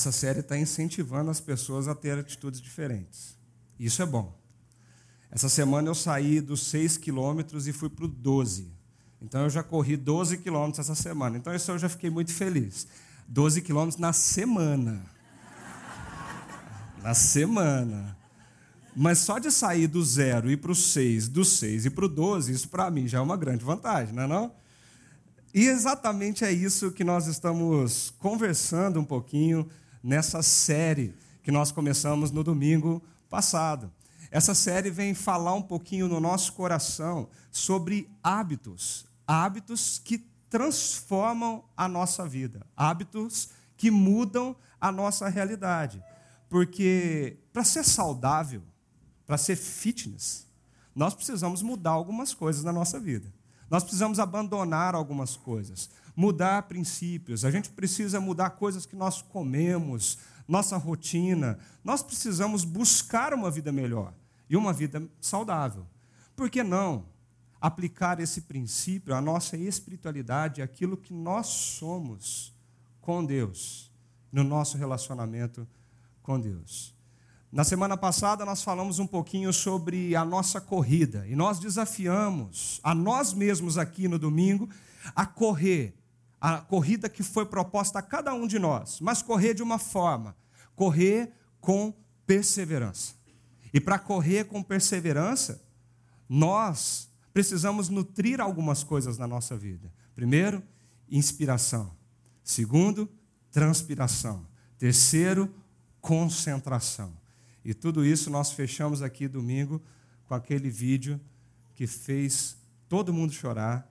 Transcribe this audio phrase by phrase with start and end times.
[0.00, 3.36] Essa série está incentivando as pessoas a ter atitudes diferentes.
[3.78, 4.34] Isso é bom.
[5.30, 8.72] Essa semana eu saí dos 6 quilômetros e fui para o 12.
[9.20, 11.36] Então eu já corri 12 quilômetros essa semana.
[11.36, 12.86] Então isso eu já fiquei muito feliz.
[13.28, 15.04] 12 quilômetros na semana.
[17.02, 18.16] Na semana.
[18.96, 22.08] Mas só de sair do zero e para o 6, do 6 e para o
[22.08, 24.52] 12, isso para mim já é uma grande vantagem, não é não?
[25.52, 29.68] E exatamente é isso que nós estamos conversando um pouquinho
[30.02, 33.90] nessa série que nós começamos no domingo passado.
[34.30, 41.88] Essa série vem falar um pouquinho no nosso coração sobre hábitos, hábitos que transformam a
[41.88, 46.02] nossa vida, hábitos que mudam a nossa realidade.
[46.48, 48.62] Porque para ser saudável,
[49.26, 50.46] para ser fitness,
[50.94, 53.32] nós precisamos mudar algumas coisas na nossa vida.
[53.70, 55.88] Nós precisamos abandonar algumas coisas,
[56.20, 57.46] mudar princípios.
[57.46, 61.58] A gente precisa mudar coisas que nós comemos, nossa rotina.
[61.82, 64.12] Nós precisamos buscar uma vida melhor
[64.48, 65.86] e uma vida saudável.
[66.36, 67.06] Por que não
[67.58, 72.54] aplicar esse princípio à nossa espiritualidade, aquilo que nós somos
[73.00, 73.90] com Deus,
[74.30, 75.66] no nosso relacionamento
[76.22, 76.94] com Deus?
[77.50, 82.94] Na semana passada nós falamos um pouquinho sobre a nossa corrida e nós desafiamos a
[82.94, 84.68] nós mesmos aqui no domingo
[85.16, 85.96] a correr
[86.40, 90.34] a corrida que foi proposta a cada um de nós, mas correr de uma forma,
[90.74, 91.92] correr com
[92.26, 93.14] perseverança.
[93.72, 95.62] E para correr com perseverança,
[96.28, 99.92] nós precisamos nutrir algumas coisas na nossa vida.
[100.14, 100.62] Primeiro,
[101.10, 101.94] inspiração.
[102.42, 103.08] Segundo,
[103.50, 104.46] transpiração.
[104.78, 105.52] Terceiro,
[106.00, 107.12] concentração.
[107.64, 109.82] E tudo isso nós fechamos aqui domingo
[110.26, 111.20] com aquele vídeo
[111.74, 112.56] que fez
[112.88, 113.89] todo mundo chorar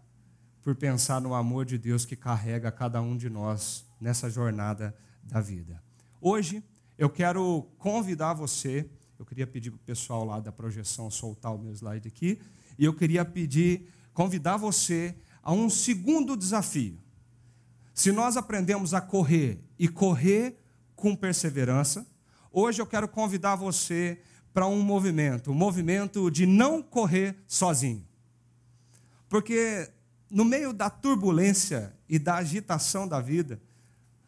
[0.69, 5.41] por pensar no amor de Deus que carrega cada um de nós nessa jornada da
[5.41, 5.81] vida.
[6.21, 6.63] Hoje
[6.95, 8.87] eu quero convidar você,
[9.17, 12.39] eu queria pedir para o pessoal lá da projeção soltar o meu slide aqui,
[12.77, 16.99] e eu queria pedir, convidar você a um segundo desafio.
[17.91, 20.55] Se nós aprendemos a correr e correr
[20.95, 22.05] com perseverança,
[22.51, 24.19] Hoje eu quero convidar você
[24.53, 28.07] para um movimento, um movimento de não correr sozinho.
[29.27, 29.87] Porque
[30.29, 33.61] no meio da turbulência e da agitação da vida,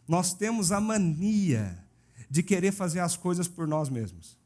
[0.08, 1.78] nós temos a mania
[2.30, 4.38] de querer fazer as coisas por nós mesmos.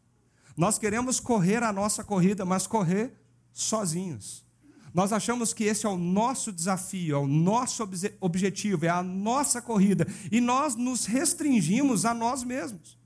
[0.57, 3.13] Nós queremos correr a nossa corrida, mas correr
[3.53, 4.45] sozinhos.
[4.93, 7.87] Nós achamos que esse é o nosso desafio, é o nosso
[8.21, 12.97] objetivo, é a nossa corrida, e nós nos restringimos a nós mesmos.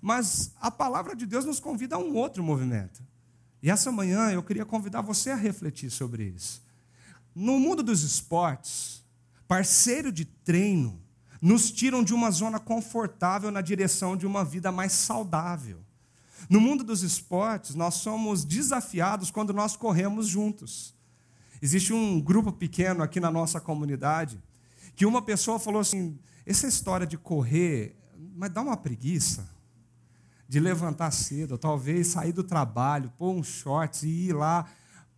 [0.00, 3.02] Mas a palavra de Deus nos convida a um outro movimento.
[3.62, 6.62] E essa manhã eu queria convidar você a refletir sobre isso.
[7.40, 9.04] No mundo dos esportes,
[9.46, 11.00] parceiro de treino
[11.40, 15.78] nos tiram de uma zona confortável na direção de uma vida mais saudável.
[16.50, 20.96] No mundo dos esportes, nós somos desafiados quando nós corremos juntos.
[21.62, 24.42] Existe um grupo pequeno aqui na nossa comunidade
[24.96, 27.94] que uma pessoa falou assim: essa história de correr,
[28.34, 29.48] mas dá uma preguiça
[30.48, 34.68] de levantar cedo, talvez sair do trabalho, pôr um shorts e ir lá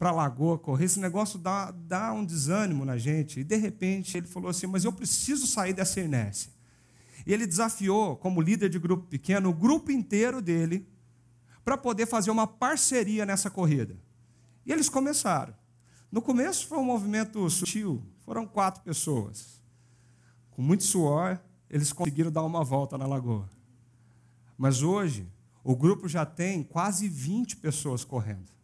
[0.00, 0.87] para a lagoa correr.
[0.87, 3.41] Esse negócio dá, dá um desânimo na gente.
[3.41, 6.50] E de repente ele falou assim: Mas eu preciso sair dessa inércia.
[7.27, 10.88] E ele desafiou, como líder de grupo pequeno, o grupo inteiro dele
[11.62, 13.94] para poder fazer uma parceria nessa corrida.
[14.65, 15.55] E eles começaram.
[16.11, 19.61] No começo foi um movimento sutil, foram quatro pessoas.
[20.50, 21.38] Com muito suor,
[21.69, 23.50] eles conseguiram dar uma volta na lagoa.
[24.56, 25.31] Mas hoje,
[25.62, 28.60] o grupo já tem quase 20 pessoas correndo.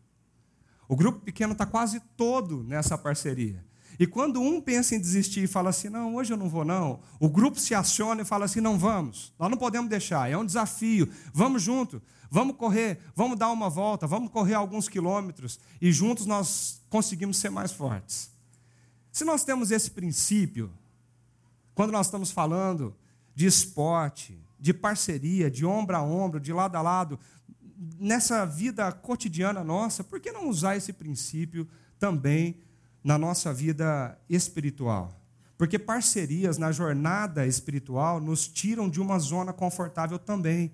[0.89, 3.65] O grupo pequeno está quase todo nessa parceria.
[3.99, 7.01] E quando um pensa em desistir e fala assim, não, hoje eu não vou não,
[7.19, 10.45] o grupo se aciona e fala assim, não vamos, nós não podemos deixar, é um
[10.45, 16.27] desafio, vamos junto, vamos correr, vamos dar uma volta, vamos correr alguns quilômetros e juntos
[16.27, 18.31] nós conseguimos ser mais fortes.
[19.11, 20.71] Se nós temos esse princípio,
[21.75, 22.95] quando nós estamos falando
[23.35, 27.19] de esporte, de parceria, de ombro a ombro, de lado a lado,
[27.99, 31.69] nessa vida cotidiana nossa, por que não usar esse princípio
[31.99, 32.57] também
[33.03, 35.21] na nossa vida espiritual?
[35.59, 40.73] Porque parcerias na jornada espiritual nos tiram de uma zona confortável também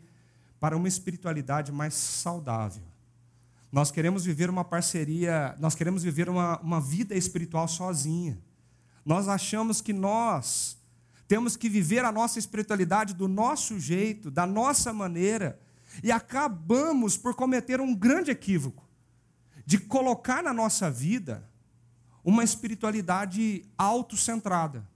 [0.59, 2.83] para uma espiritualidade mais saudável.
[3.71, 8.39] Nós queremos viver uma parceria, nós queremos viver uma, uma vida espiritual sozinha.
[9.05, 10.77] Nós achamos que nós
[11.27, 15.59] temos que viver a nossa espiritualidade do nosso jeito, da nossa maneira,
[16.03, 18.89] e acabamos por cometer um grande equívoco
[19.67, 21.49] de colocar na nossa vida
[22.25, 24.89] uma espiritualidade autocentrada.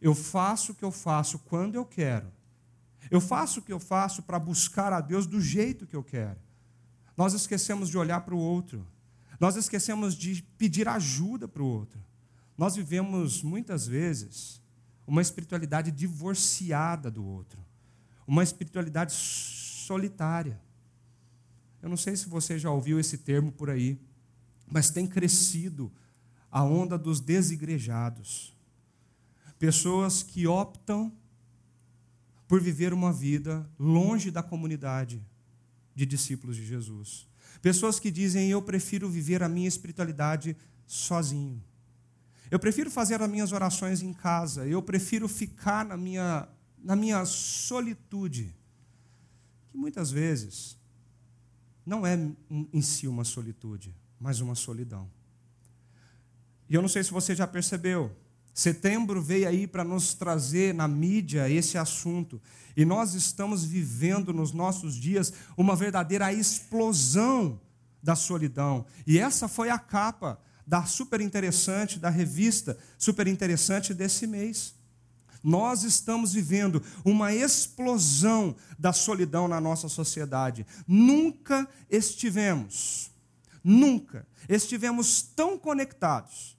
[0.00, 2.30] Eu faço o que eu faço quando eu quero.
[3.10, 6.38] Eu faço o que eu faço para buscar a Deus do jeito que eu quero.
[7.16, 8.86] Nós esquecemos de olhar para o outro.
[9.40, 12.00] Nós esquecemos de pedir ajuda para o outro.
[12.56, 14.62] Nós vivemos muitas vezes
[15.06, 17.64] uma espiritualidade divorciada do outro,
[18.26, 19.12] uma espiritualidade
[19.86, 20.60] solitária.
[21.80, 24.00] Eu não sei se você já ouviu esse termo por aí,
[24.66, 25.92] mas tem crescido
[26.50, 28.56] a onda dos desigrejados.
[29.58, 31.12] Pessoas que optam
[32.48, 35.24] por viver uma vida longe da comunidade
[35.94, 37.26] de discípulos de Jesus.
[37.62, 40.56] Pessoas que dizem: Eu prefiro viver a minha espiritualidade
[40.86, 41.62] sozinho.
[42.50, 44.66] Eu prefiro fazer as minhas orações em casa.
[44.66, 46.48] Eu prefiro ficar na minha,
[46.78, 48.54] na minha solitude.
[49.76, 50.74] Que muitas vezes
[51.84, 52.18] não é
[52.72, 55.06] em si uma solitude, mas uma solidão.
[56.66, 58.10] E eu não sei se você já percebeu,
[58.54, 62.40] Setembro veio aí para nos trazer na mídia esse assunto.
[62.74, 67.60] E nós estamos vivendo nos nossos dias uma verdadeira explosão
[68.02, 68.86] da solidão.
[69.06, 74.74] E essa foi a capa da super interessante, da revista super interessante desse mês.
[75.42, 80.66] Nós estamos vivendo uma explosão da solidão na nossa sociedade.
[80.86, 83.10] Nunca estivemos,
[83.62, 86.56] nunca estivemos tão conectados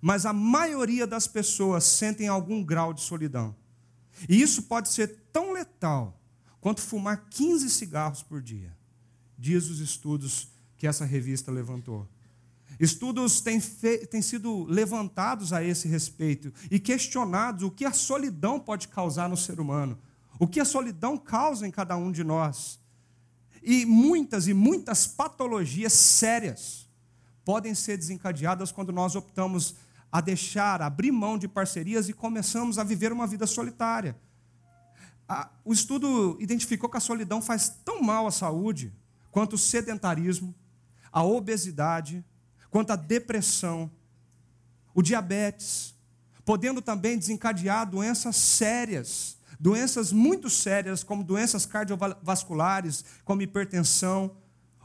[0.00, 3.54] mas a maioria das pessoas sentem algum grau de solidão.
[4.28, 6.18] E isso pode ser tão letal
[6.60, 8.76] quanto fumar 15 cigarros por dia,
[9.38, 12.08] diz os estudos que essa revista levantou.
[12.80, 18.88] Estudos têm, têm sido levantados a esse respeito e questionados o que a solidão pode
[18.88, 19.98] causar no ser humano,
[20.38, 22.80] o que a solidão causa em cada um de nós.
[23.62, 26.88] E muitas e muitas patologias sérias
[27.44, 29.74] podem ser desencadeadas quando nós optamos
[30.10, 34.18] a deixar, abrir mão de parcerias e começamos a viver uma vida solitária.
[35.62, 38.90] O estudo identificou que a solidão faz tão mal à saúde
[39.30, 40.54] quanto o sedentarismo,
[41.12, 42.24] a obesidade,
[42.70, 43.90] quanto a depressão,
[44.94, 45.94] o diabetes,
[46.44, 54.36] podendo também desencadear doenças sérias, doenças muito sérias, como doenças cardiovasculares, como hipertensão,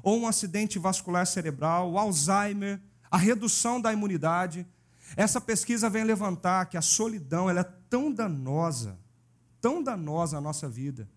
[0.03, 2.79] ou um acidente vascular cerebral, o Alzheimer,
[3.09, 4.67] a redução da imunidade.
[5.15, 8.99] Essa pesquisa vem levantar que a solidão ela é tão danosa,
[9.61, 11.09] tão danosa à nossa vida,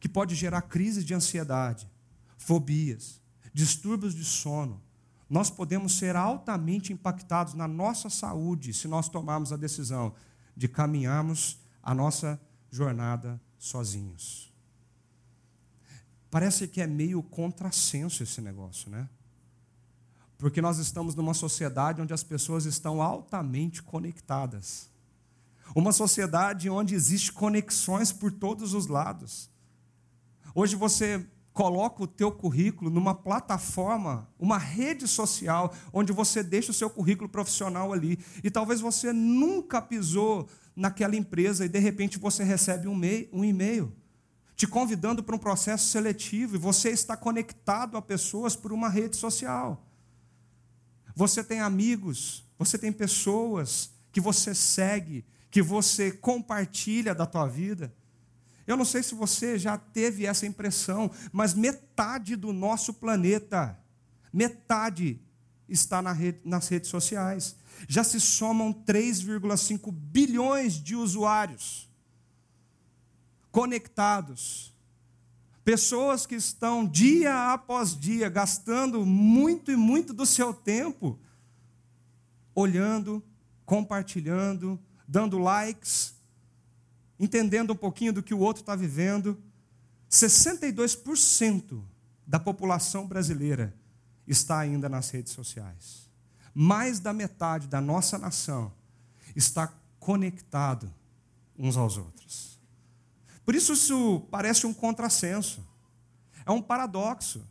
[0.00, 1.88] que pode gerar crises de ansiedade,
[2.38, 3.20] fobias,
[3.52, 4.82] distúrbios de sono.
[5.28, 10.14] Nós podemos ser altamente impactados na nossa saúde se nós tomarmos a decisão
[10.56, 12.40] de caminharmos a nossa
[12.70, 14.52] jornada sozinhos.
[16.30, 19.08] Parece que é meio contrassenso esse negócio, né?
[20.38, 24.90] Porque nós estamos numa sociedade onde as pessoas estão altamente conectadas.
[25.74, 29.50] Uma sociedade onde existem conexões por todos os lados.
[30.54, 36.74] Hoje você coloca o teu currículo numa plataforma, uma rede social, onde você deixa o
[36.74, 38.18] seu currículo profissional ali.
[38.44, 40.46] E talvez você nunca pisou
[40.76, 43.90] naquela empresa e de repente você recebe um e-mail
[44.54, 49.16] te convidando para um processo seletivo e você está conectado a pessoas por uma rede
[49.16, 49.82] social.
[51.14, 57.94] Você tem amigos, você tem pessoas que você segue, que você compartilha da tua vida.
[58.66, 63.78] Eu não sei se você já teve essa impressão, mas metade do nosso planeta,
[64.32, 65.20] metade
[65.68, 67.56] está na rede, nas redes sociais.
[67.88, 71.88] Já se somam 3,5 bilhões de usuários
[73.52, 74.76] conectados
[75.66, 81.18] Pessoas que estão dia após dia gastando muito e muito do seu tempo
[82.54, 83.20] olhando,
[83.64, 86.14] compartilhando, dando likes,
[87.18, 89.40] entendendo um pouquinho do que o outro está vivendo.
[90.10, 91.82] 62%
[92.26, 93.74] da população brasileira
[94.26, 96.10] está ainda nas redes sociais.
[96.54, 98.72] Mais da metade da nossa nação
[99.34, 100.92] está conectado
[101.58, 102.58] uns aos outros.
[103.44, 105.64] Por isso, isso parece um contrassenso,
[106.44, 107.46] é um paradoxo.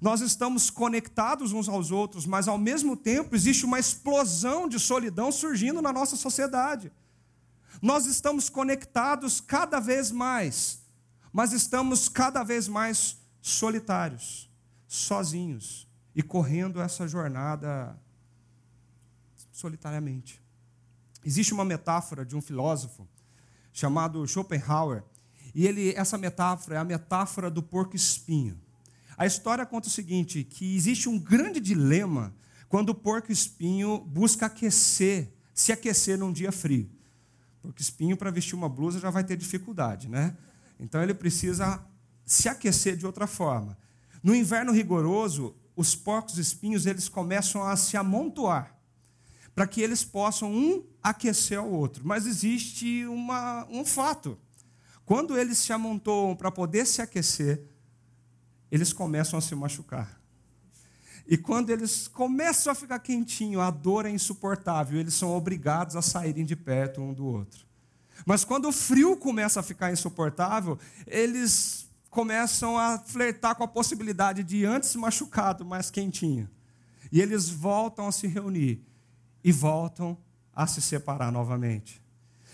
[0.00, 5.30] Nós estamos conectados uns aos outros, mas ao mesmo tempo existe uma explosão de solidão
[5.30, 6.90] surgindo na nossa sociedade.
[7.80, 10.82] Nós estamos conectados cada vez mais,
[11.32, 14.50] mas estamos cada vez mais solitários,
[14.86, 17.96] sozinhos e correndo essa jornada
[19.52, 20.42] solitariamente.
[21.24, 23.08] Existe uma metáfora de um filósofo
[23.72, 25.04] chamado Schopenhauer,
[25.54, 28.60] e ele, essa metáfora é a metáfora do porco espinho.
[29.16, 32.34] A história conta o seguinte: que existe um grande dilema
[32.68, 36.90] quando o porco espinho busca aquecer, se aquecer num dia frio.
[37.60, 40.36] Porque espinho para vestir uma blusa já vai ter dificuldade, né?
[40.78, 41.84] Então ele precisa
[42.24, 43.76] se aquecer de outra forma.
[44.22, 48.76] No inverno rigoroso, os porcos espinhos eles começam a se amontoar
[49.54, 52.06] para que eles possam um aquecer o outro.
[52.06, 54.38] Mas existe uma, um fato.
[55.04, 57.64] Quando eles se amontoam para poder se aquecer,
[58.70, 60.17] eles começam a se machucar.
[61.28, 66.00] E quando eles começam a ficar quentinho, a dor é insuportável, eles são obrigados a
[66.00, 67.66] saírem de perto um do outro.
[68.24, 74.42] Mas quando o frio começa a ficar insuportável, eles começam a flertar com a possibilidade
[74.42, 76.48] de antes machucado, mais quentinho.
[77.12, 78.82] E eles voltam a se reunir
[79.44, 80.16] e voltam
[80.54, 82.02] a se separar novamente.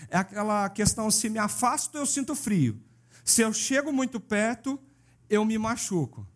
[0.08, 2.80] É aquela questão: se me afasto, eu sinto frio.
[3.24, 4.78] Se eu chego muito perto,
[5.30, 6.26] eu me machuco.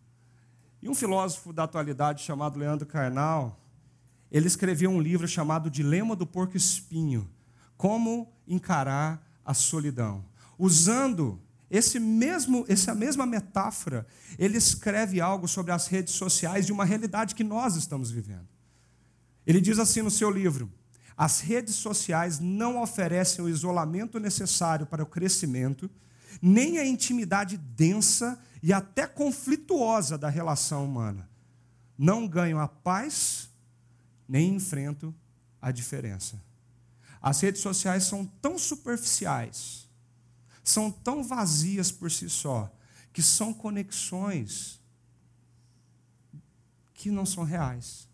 [0.80, 3.58] E um filósofo da atualidade chamado Leandro Carnal,
[4.30, 7.28] ele escreveu um livro chamado Dilema do Porco Espinho:
[7.76, 10.24] Como encarar a solidão.
[10.58, 14.06] Usando esse mesmo, essa mesma metáfora,
[14.38, 18.48] ele escreve algo sobre as redes sociais de uma realidade que nós estamos vivendo.
[19.46, 20.70] Ele diz assim no seu livro:
[21.16, 25.90] as redes sociais não oferecem o isolamento necessário para o crescimento,
[26.40, 31.28] nem a intimidade densa e até conflituosa da relação humana.
[31.96, 33.48] Não ganho a paz,
[34.28, 35.14] nem enfrento
[35.60, 36.40] a diferença.
[37.20, 39.88] As redes sociais são tão superficiais,
[40.62, 42.72] são tão vazias por si só,
[43.12, 44.80] que são conexões
[46.94, 48.08] que não são reais.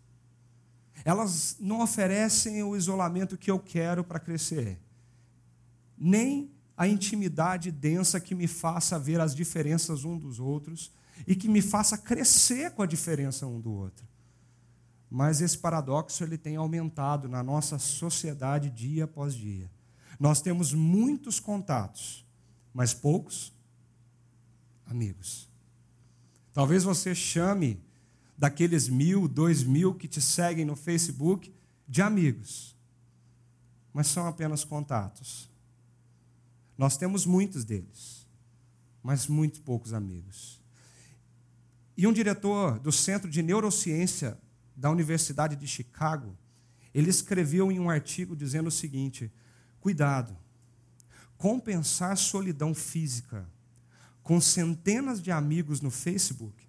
[1.03, 4.79] Elas não oferecem o isolamento que eu quero para crescer,
[5.97, 10.91] nem a intimidade densa que me faça ver as diferenças um dos outros
[11.25, 14.05] e que me faça crescer com a diferença um do outro.
[15.09, 19.71] Mas esse paradoxo ele tem aumentado na nossa sociedade dia após dia.
[20.19, 22.25] Nós temos muitos contatos,
[22.73, 23.53] mas poucos
[24.85, 25.49] amigos.
[26.53, 27.81] Talvez você chame
[28.37, 31.53] daqueles mil, dois mil que te seguem no Facebook
[31.87, 32.75] de amigos,
[33.93, 35.49] mas são apenas contatos.
[36.77, 38.27] Nós temos muitos deles,
[39.01, 40.61] mas muito poucos amigos.
[41.97, 44.37] E um diretor do Centro de Neurociência
[44.75, 46.37] da Universidade de Chicago,
[46.93, 49.31] ele escreveu em um artigo dizendo o seguinte:
[49.79, 50.35] cuidado,
[51.37, 53.47] compensar solidão física
[54.21, 56.67] com centenas de amigos no Facebook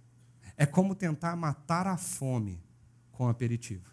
[0.57, 2.63] é como tentar matar a fome
[3.11, 3.91] com aperitivo.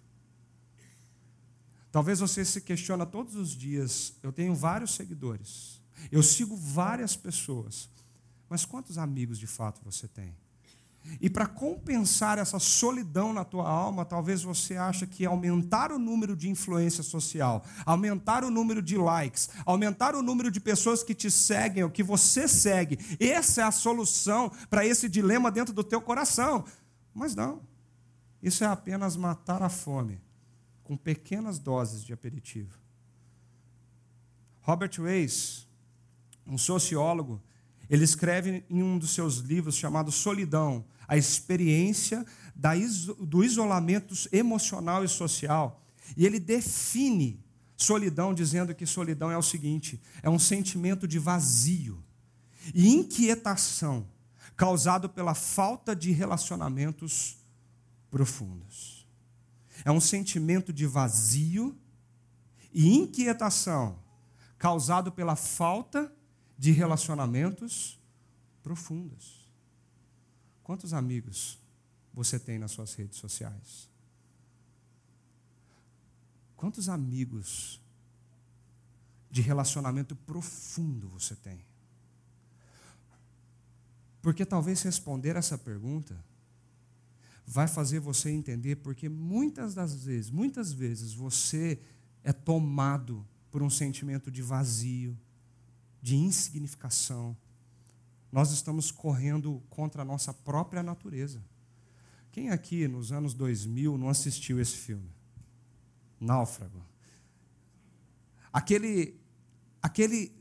[1.91, 7.89] Talvez você se questiona todos os dias, eu tenho vários seguidores, eu sigo várias pessoas,
[8.49, 10.35] mas quantos amigos de fato você tem?
[11.19, 16.35] E para compensar essa solidão na tua alma, talvez você ache que aumentar o número
[16.35, 21.29] de influência social, aumentar o número de likes, aumentar o número de pessoas que te
[21.29, 26.01] seguem, ou que você segue, essa é a solução para esse dilema dentro do teu
[26.01, 26.63] coração.
[27.13, 27.61] Mas não.
[28.41, 30.21] Isso é apenas matar a fome
[30.83, 32.77] com pequenas doses de aperitivo.
[34.61, 35.67] Robert Weiss,
[36.45, 37.41] um sociólogo,
[37.89, 42.25] ele escreve em um dos seus livros chamado Solidão, a experiência
[43.19, 45.83] do isolamento emocional e social.
[46.15, 47.43] E ele define
[47.75, 52.03] solidão dizendo que solidão é o seguinte: é um sentimento de vazio
[52.73, 54.07] e inquietação
[54.55, 57.37] causado pela falta de relacionamentos
[58.09, 59.07] profundos.
[59.83, 61.75] É um sentimento de vazio
[62.71, 63.99] e inquietação
[64.57, 66.22] causado pela falta de
[66.71, 67.99] relacionamentos
[68.61, 69.47] profundos.
[70.63, 71.59] Quantos amigos
[72.13, 73.89] você tem nas suas redes sociais?
[76.55, 77.81] Quantos amigos
[79.29, 81.65] de relacionamento profundo você tem?
[84.21, 86.17] Porque talvez responder essa pergunta
[87.45, 91.77] vai fazer você entender porque muitas das vezes, muitas vezes você
[92.23, 95.17] é tomado por um sentimento de vazio,
[96.03, 97.35] de insignificação,
[98.29, 101.41] nós estamos correndo contra a nossa própria natureza.
[102.29, 105.09] Quem aqui nos anos 2000 não assistiu esse filme?
[106.19, 106.83] Náufrago.
[108.51, 109.17] Aquele,
[109.81, 110.35] aquele,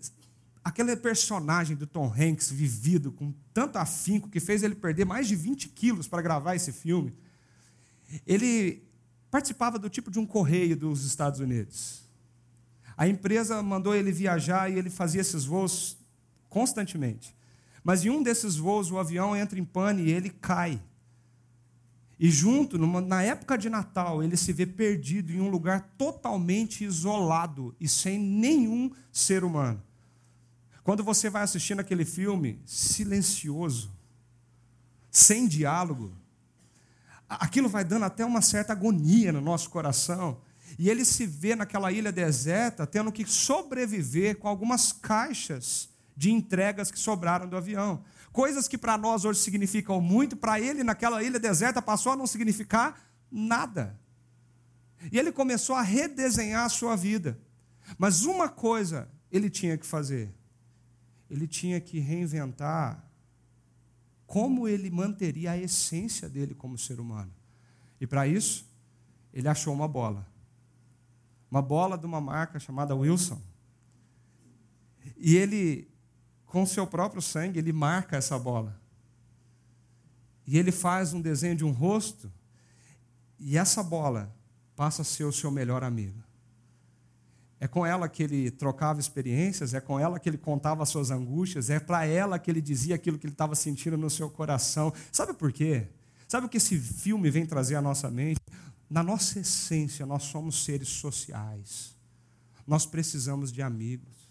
[0.64, 5.36] aquele personagem do Tom Hanks vivido com tanto afinco que fez ele perder mais de
[5.36, 7.14] 20 quilos para gravar esse filme.
[8.26, 8.82] Ele
[9.30, 12.01] participava do tipo de um correio dos Estados Unidos.
[12.96, 15.96] A empresa mandou ele viajar e ele fazia esses voos
[16.48, 17.34] constantemente.
[17.82, 20.80] Mas em um desses voos, o avião entra em pane e ele cai.
[22.18, 26.84] E junto, numa, na época de Natal, ele se vê perdido em um lugar totalmente
[26.84, 29.82] isolado e sem nenhum ser humano.
[30.84, 33.92] Quando você vai assistindo aquele filme silencioso,
[35.10, 36.12] sem diálogo,
[37.28, 40.40] aquilo vai dando até uma certa agonia no nosso coração.
[40.78, 46.90] E ele se vê naquela ilha deserta, tendo que sobreviver com algumas caixas de entregas
[46.90, 48.04] que sobraram do avião.
[48.32, 52.26] Coisas que para nós hoje significam muito, para ele naquela ilha deserta passou a não
[52.26, 53.00] significar
[53.30, 53.98] nada.
[55.10, 57.38] E ele começou a redesenhar a sua vida.
[57.98, 60.32] Mas uma coisa ele tinha que fazer:
[61.28, 63.04] ele tinha que reinventar
[64.26, 67.30] como ele manteria a essência dele como ser humano.
[68.00, 68.66] E para isso,
[69.32, 70.26] ele achou uma bola.
[71.52, 73.38] Uma bola de uma marca chamada Wilson.
[75.18, 75.92] E ele
[76.46, 78.78] com seu próprio sangue, ele marca essa bola.
[80.46, 82.32] E ele faz um desenho de um rosto,
[83.38, 84.34] e essa bola
[84.74, 86.22] passa a ser o seu melhor amigo.
[87.60, 91.10] É com ela que ele trocava experiências, é com ela que ele contava as suas
[91.10, 94.92] angústias, é para ela que ele dizia aquilo que ele estava sentindo no seu coração.
[95.10, 95.86] Sabe por quê?
[96.26, 98.40] Sabe o que esse filme vem trazer à nossa mente?
[98.92, 101.96] Na nossa essência, nós somos seres sociais.
[102.66, 104.28] Nós precisamos de amigos.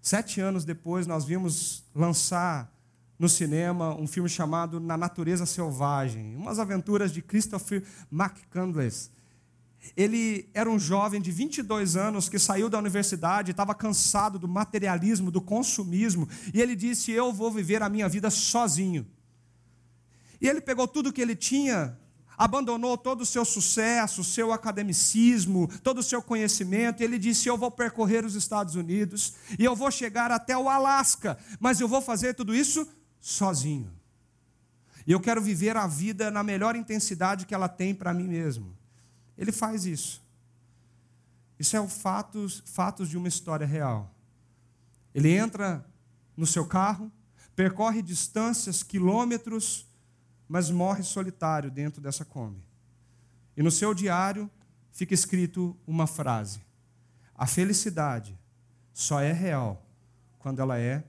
[0.00, 2.72] Sete anos depois, nós vimos lançar
[3.18, 9.10] no cinema um filme chamado Na Natureza Selvagem, umas aventuras de Christopher McCandless.
[9.96, 15.28] Ele era um jovem de 22 anos que saiu da universidade, estava cansado do materialismo,
[15.28, 19.04] do consumismo, e ele disse: Eu vou viver a minha vida sozinho.
[20.40, 21.98] E ele pegou tudo que ele tinha
[22.36, 27.56] abandonou todo o seu sucesso, seu academicismo, todo o seu conhecimento, e ele disse: Eu
[27.56, 32.02] vou percorrer os Estados Unidos e eu vou chegar até o Alasca, mas eu vou
[32.02, 32.86] fazer tudo isso
[33.20, 33.92] sozinho.
[35.06, 38.76] E eu quero viver a vida na melhor intensidade que ela tem para mim mesmo.
[39.38, 40.22] Ele faz isso.
[41.58, 44.12] Isso é o fatos, fatos de uma história real.
[45.14, 45.86] Ele entra
[46.36, 47.10] no seu carro,
[47.54, 49.85] percorre distâncias, quilômetros,
[50.48, 52.62] mas morre solitário dentro dessa Kombi.
[53.56, 54.50] E no seu diário
[54.92, 56.60] fica escrito uma frase:
[57.34, 58.38] A felicidade
[58.92, 59.84] só é real
[60.38, 61.04] quando ela é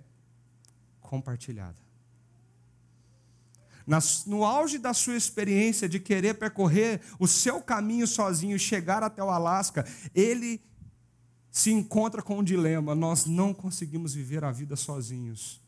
[1.02, 1.88] compartilhada.
[4.26, 9.30] No auge da sua experiência de querer percorrer o seu caminho sozinho chegar até o
[9.30, 10.62] Alasca, ele
[11.50, 15.62] se encontra com um dilema: nós não conseguimos viver a vida sozinhos.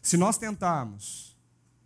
[0.00, 1.35] Se nós tentarmos,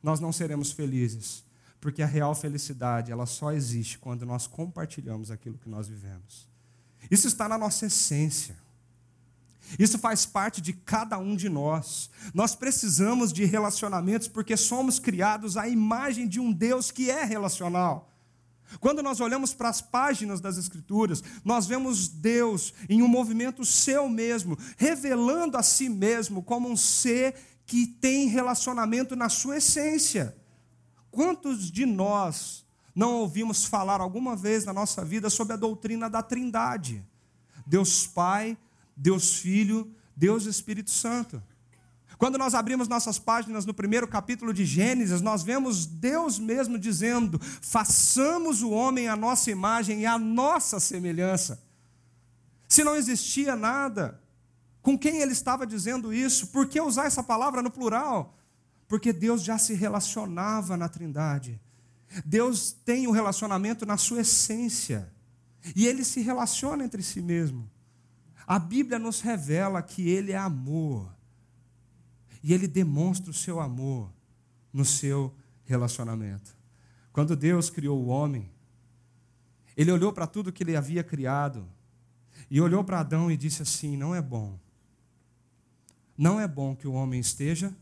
[0.02, 1.44] nós não seremos felizes,
[1.80, 6.48] porque a real felicidade, ela só existe quando nós compartilhamos aquilo que nós vivemos.
[7.10, 8.56] Isso está na nossa essência.
[9.78, 12.10] Isso faz parte de cada um de nós.
[12.34, 18.10] Nós precisamos de relacionamentos porque somos criados à imagem de um Deus que é relacional.
[18.78, 24.08] Quando nós olhamos para as páginas das Escrituras, nós vemos Deus em um movimento seu
[24.08, 27.34] mesmo, revelando a si mesmo como um ser
[27.70, 30.36] que tem relacionamento na sua essência.
[31.08, 36.20] Quantos de nós não ouvimos falar alguma vez na nossa vida sobre a doutrina da
[36.20, 37.06] Trindade?
[37.64, 38.58] Deus Pai,
[38.96, 41.40] Deus Filho, Deus Espírito Santo.
[42.18, 47.40] Quando nós abrimos nossas páginas no primeiro capítulo de Gênesis, nós vemos Deus mesmo dizendo:
[47.40, 51.62] façamos o homem à nossa imagem e à nossa semelhança.
[52.66, 54.19] Se não existia nada,
[54.82, 56.48] com quem ele estava dizendo isso?
[56.48, 58.36] Por que usar essa palavra no plural?
[58.88, 61.60] Porque Deus já se relacionava na Trindade.
[62.24, 65.12] Deus tem o um relacionamento na sua essência.
[65.76, 67.70] E ele se relaciona entre si mesmo.
[68.46, 71.14] A Bíblia nos revela que ele é amor.
[72.42, 74.10] E ele demonstra o seu amor
[74.72, 76.56] no seu relacionamento.
[77.12, 78.50] Quando Deus criou o homem,
[79.76, 81.68] ele olhou para tudo que ele havia criado
[82.50, 84.58] e olhou para Adão e disse assim: Não é bom
[86.20, 87.74] não é bom que o homem esteja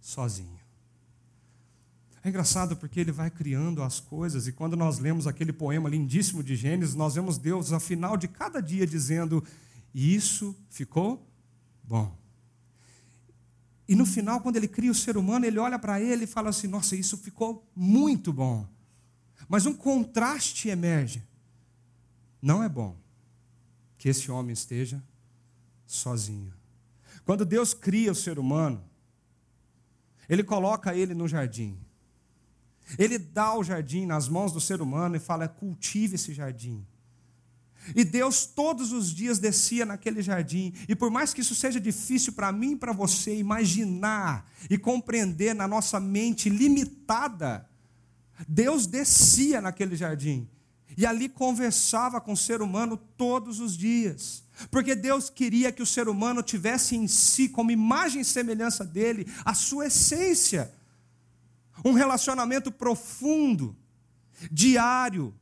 [0.00, 0.58] sozinho.
[2.24, 6.42] É engraçado porque ele vai criando as coisas, e quando nós lemos aquele poema lindíssimo
[6.42, 9.44] de Gênesis, nós vemos Deus, ao final de cada dia, dizendo:
[9.94, 11.30] isso ficou
[11.84, 12.16] bom.
[13.86, 16.48] E no final, quando ele cria o ser humano, ele olha para ele e fala
[16.48, 18.66] assim: Nossa, isso ficou muito bom.
[19.46, 21.22] Mas um contraste emerge.
[22.40, 22.96] Não é bom
[23.98, 25.02] que esse homem esteja
[25.86, 26.57] sozinho.
[27.28, 28.82] Quando Deus cria o ser humano,
[30.26, 31.78] Ele coloca ele no jardim.
[32.98, 36.86] Ele dá o jardim nas mãos do ser humano e fala: cultive esse jardim.
[37.94, 42.32] E Deus todos os dias descia naquele jardim, e por mais que isso seja difícil
[42.32, 47.68] para mim e para você imaginar e compreender na nossa mente limitada,
[48.48, 50.48] Deus descia naquele jardim
[50.96, 54.42] e ali conversava com o ser humano todos os dias.
[54.70, 59.26] Porque Deus queria que o ser humano tivesse em si, como imagem e semelhança dele,
[59.44, 60.72] a sua essência.
[61.84, 63.76] Um relacionamento profundo,
[64.50, 65.32] diário,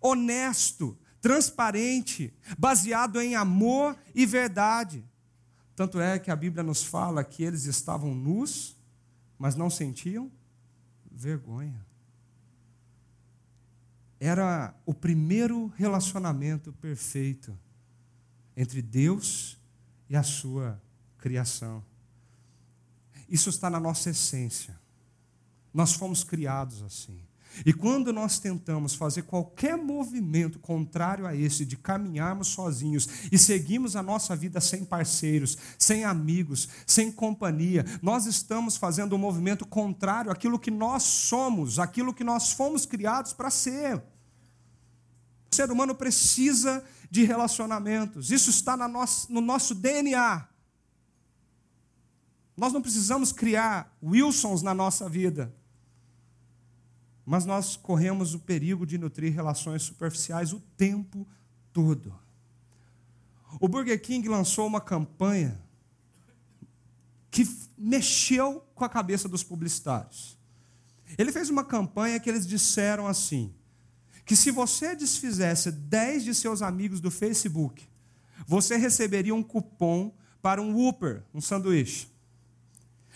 [0.00, 5.02] honesto, transparente, baseado em amor e verdade.
[5.74, 8.76] Tanto é que a Bíblia nos fala que eles estavam nus,
[9.38, 10.30] mas não sentiam
[11.10, 11.87] vergonha.
[14.20, 17.56] Era o primeiro relacionamento perfeito
[18.56, 19.56] entre Deus
[20.08, 20.80] e a sua
[21.18, 21.84] criação.
[23.28, 24.78] Isso está na nossa essência.
[25.72, 27.20] Nós fomos criados assim.
[27.64, 33.96] E quando nós tentamos fazer qualquer movimento contrário a esse, de caminharmos sozinhos e seguimos
[33.96, 40.30] a nossa vida sem parceiros, sem amigos, sem companhia, nós estamos fazendo um movimento contrário
[40.30, 43.96] àquilo que nós somos, àquilo que nós fomos criados para ser.
[45.50, 50.46] O ser humano precisa de relacionamentos, isso está no nosso DNA.
[52.56, 55.54] Nós não precisamos criar Wilsons na nossa vida
[57.28, 61.28] mas nós corremos o perigo de nutrir relações superficiais o tempo
[61.74, 62.18] todo.
[63.60, 65.60] O Burger King lançou uma campanha
[67.30, 70.38] que mexeu com a cabeça dos publicitários.
[71.18, 73.52] Ele fez uma campanha que eles disseram assim:
[74.24, 77.86] que se você desfizesse 10 de seus amigos do Facebook,
[78.46, 82.08] você receberia um cupom para um Whopper, um sanduíche.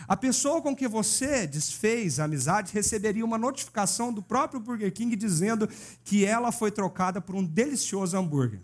[0.09, 5.15] A pessoa com que você desfez a amizade receberia uma notificação do próprio Burger King
[5.15, 5.69] dizendo
[6.05, 8.61] que ela foi trocada por um delicioso hambúrguer.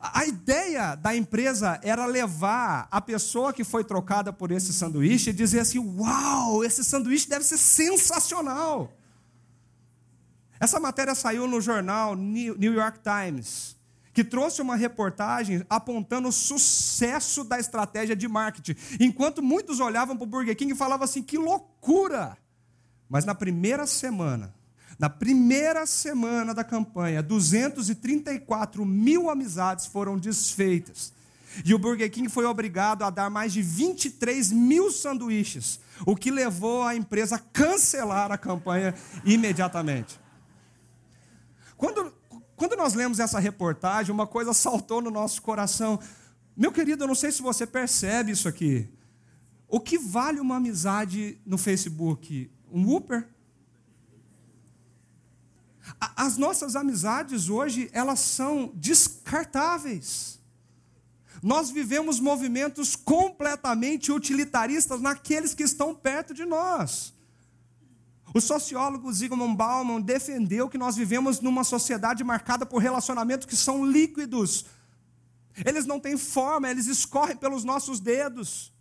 [0.00, 5.32] A ideia da empresa era levar a pessoa que foi trocada por esse sanduíche e
[5.34, 8.90] dizer assim: Uau, esse sanduíche deve ser sensacional.
[10.58, 13.79] Essa matéria saiu no jornal New York Times
[14.12, 18.76] que trouxe uma reportagem apontando o sucesso da estratégia de marketing.
[18.98, 22.36] Enquanto muitos olhavam para o Burger King e falavam assim: que loucura!
[23.08, 24.54] Mas na primeira semana,
[24.98, 31.12] na primeira semana da campanha, 234 mil amizades foram desfeitas.
[31.64, 36.30] E o Burger King foi obrigado a dar mais de 23 mil sanduíches, o que
[36.30, 38.94] levou a empresa a cancelar a campanha
[39.24, 40.20] imediatamente.
[41.76, 42.12] Quando
[42.60, 45.98] quando nós lemos essa reportagem, uma coisa saltou no nosso coração.
[46.54, 48.86] Meu querido, eu não sei se você percebe isso aqui.
[49.66, 52.50] O que vale uma amizade no Facebook?
[52.70, 53.26] Um Uber?
[56.14, 60.38] As nossas amizades hoje, elas são descartáveis.
[61.42, 67.14] Nós vivemos movimentos completamente utilitaristas naqueles que estão perto de nós.
[68.32, 73.84] O sociólogo Zygmunt Bauman defendeu que nós vivemos numa sociedade marcada por relacionamentos que são
[73.84, 74.66] líquidos.
[75.64, 78.72] Eles não têm forma, eles escorrem pelos nossos dedos.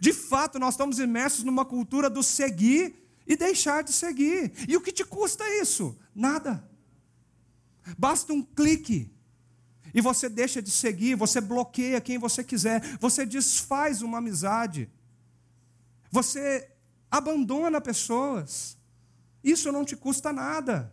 [0.00, 2.94] De fato, nós estamos imersos numa cultura do seguir
[3.26, 4.52] e deixar de seguir.
[4.66, 5.98] E o que te custa isso?
[6.14, 6.66] Nada.
[7.98, 9.12] Basta um clique.
[9.94, 14.90] E você deixa de seguir, você bloqueia quem você quiser, você desfaz uma amizade.
[16.10, 16.71] Você
[17.12, 18.78] abandona pessoas.
[19.44, 20.90] Isso não te custa nada.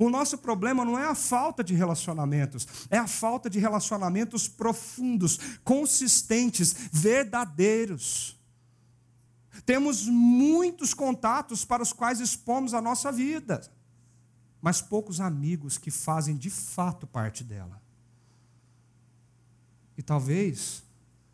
[0.00, 5.38] O nosso problema não é a falta de relacionamentos, é a falta de relacionamentos profundos,
[5.62, 8.38] consistentes, verdadeiros.
[9.64, 13.60] Temos muitos contatos para os quais expomos a nossa vida,
[14.60, 17.80] mas poucos amigos que fazem de fato parte dela.
[19.96, 20.82] E talvez,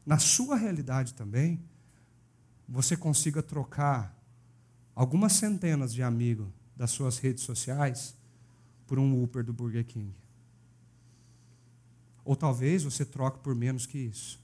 [0.06, 1.62] na sua realidade também,
[2.68, 4.13] você consiga trocar
[4.94, 8.14] algumas centenas de amigos das suas redes sociais
[8.86, 10.14] por um Uber do Burger King.
[12.24, 14.40] Ou talvez você troque por menos que isso.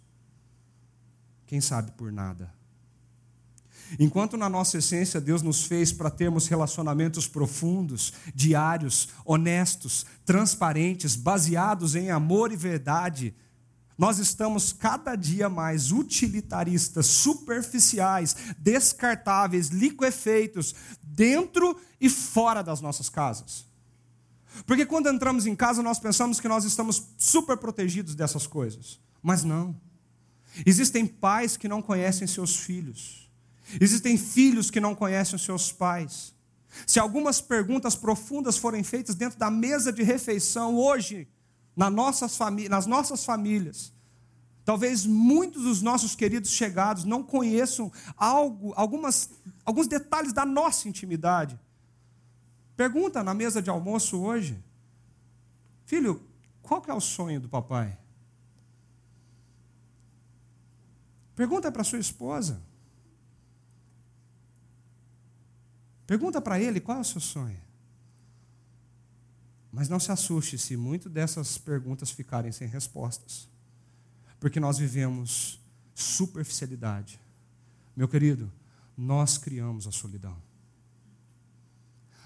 [1.47, 2.53] Quem sabe por nada.
[3.99, 11.97] Enquanto na nossa essência Deus nos fez para termos relacionamentos profundos, diários, honestos, transparentes, baseados
[11.97, 13.35] em amor e verdade,
[14.01, 23.67] nós estamos cada dia mais utilitaristas, superficiais, descartáveis, liquefeitos, dentro e fora das nossas casas.
[24.65, 28.99] Porque quando entramos em casa, nós pensamos que nós estamos super protegidos dessas coisas.
[29.23, 29.79] Mas não.
[30.65, 33.31] Existem pais que não conhecem seus filhos.
[33.79, 36.33] Existem filhos que não conhecem seus pais.
[36.87, 41.29] Se algumas perguntas profundas forem feitas dentro da mesa de refeição hoje,
[41.81, 42.39] nas nossas,
[42.69, 43.93] nas nossas famílias,
[44.63, 49.31] Talvez muitos dos nossos queridos chegados não conheçam algo, algumas,
[49.65, 51.59] alguns detalhes da nossa intimidade.
[52.77, 54.63] Pergunta na mesa de almoço hoje:
[55.87, 56.23] Filho,
[56.63, 57.99] qual que é o sonho do papai?
[61.35, 62.63] Pergunta para sua esposa.
[66.07, 67.70] Pergunta para ele qual é o seu sonho.
[69.73, 73.49] Mas não se assuste se muito dessas perguntas ficarem sem respostas.
[74.39, 75.61] Porque nós vivemos
[75.95, 77.21] superficialidade.
[77.95, 78.51] Meu querido,
[78.97, 80.37] nós criamos a solidão.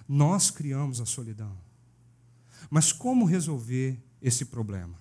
[0.08, 1.56] Nós criamos a solidão.
[2.70, 4.98] Mas como resolver esse problema?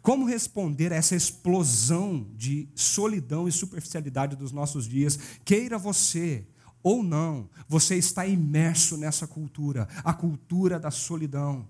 [0.00, 5.18] Como responder a essa explosão de solidão e superficialidade dos nossos dias?
[5.44, 6.46] Queira você
[6.82, 11.66] ou não, você está imerso nessa cultura, a cultura da solidão.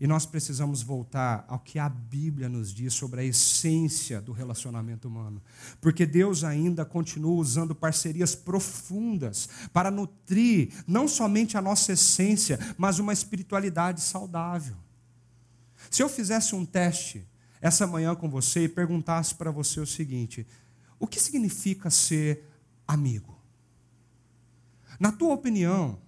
[0.00, 5.08] E nós precisamos voltar ao que a Bíblia nos diz sobre a essência do relacionamento
[5.08, 5.40] humano.
[5.80, 12.98] Porque Deus ainda continua usando parcerias profundas para nutrir não somente a nossa essência, mas
[12.98, 14.76] uma espiritualidade saudável.
[15.90, 17.24] Se eu fizesse um teste
[17.60, 20.46] essa manhã com você e perguntasse para você o seguinte:
[20.98, 22.44] o que significa ser
[22.86, 23.33] amigo?
[24.98, 25.98] Na tua opinião,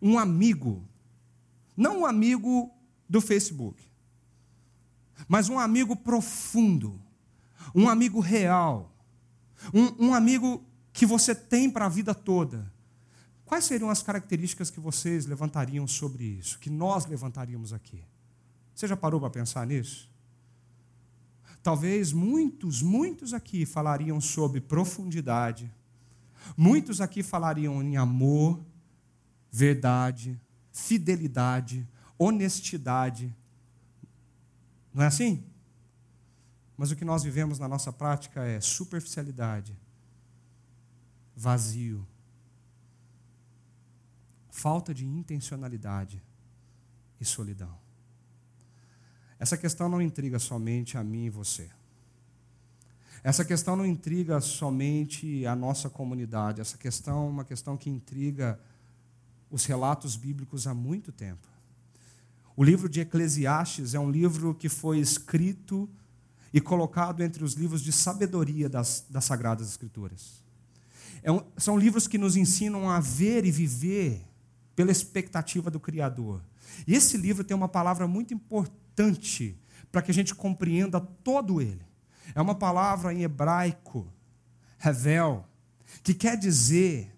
[0.00, 0.86] um amigo,
[1.76, 2.70] não um amigo
[3.08, 3.82] do Facebook,
[5.28, 7.00] mas um amigo profundo,
[7.74, 8.94] um amigo real,
[9.72, 12.70] um, um amigo que você tem para a vida toda.
[13.44, 18.02] Quais seriam as características que vocês levantariam sobre isso, que nós levantaríamos aqui?
[18.74, 20.10] Você já parou para pensar nisso?
[21.62, 25.72] Talvez muitos, muitos aqui falariam sobre profundidade,
[26.56, 28.64] Muitos aqui falariam em amor,
[29.50, 30.40] verdade,
[30.72, 33.34] fidelidade, honestidade.
[34.92, 35.44] Não é assim?
[36.76, 39.76] Mas o que nós vivemos na nossa prática é superficialidade,
[41.36, 42.06] vazio,
[44.50, 46.22] falta de intencionalidade
[47.20, 47.78] e solidão.
[49.38, 51.70] Essa questão não intriga somente a mim e você.
[53.24, 58.58] Essa questão não intriga somente a nossa comunidade, essa questão é uma questão que intriga
[59.48, 61.46] os relatos bíblicos há muito tempo.
[62.56, 65.88] O livro de Eclesiastes é um livro que foi escrito
[66.52, 70.42] e colocado entre os livros de sabedoria das, das Sagradas Escrituras.
[71.22, 74.20] É um, são livros que nos ensinam a ver e viver
[74.74, 76.42] pela expectativa do Criador.
[76.86, 79.56] E esse livro tem uma palavra muito importante
[79.92, 81.91] para que a gente compreenda todo ele.
[82.34, 84.06] É uma palavra em hebraico,
[84.78, 85.44] revel,
[86.02, 87.14] que quer dizer,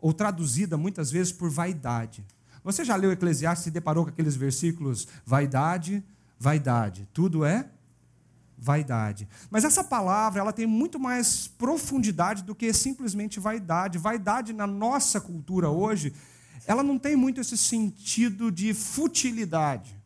[0.00, 2.24] ou traduzida muitas vezes por vaidade.
[2.62, 6.04] Você já leu Eclesiastes e se deparou com aqueles versículos vaidade,
[6.38, 7.08] vaidade.
[7.12, 7.68] Tudo é
[8.56, 9.28] vaidade.
[9.50, 13.98] Mas essa palavra, ela tem muito mais profundidade do que simplesmente vaidade.
[13.98, 16.12] Vaidade na nossa cultura hoje,
[16.66, 19.97] ela não tem muito esse sentido de futilidade.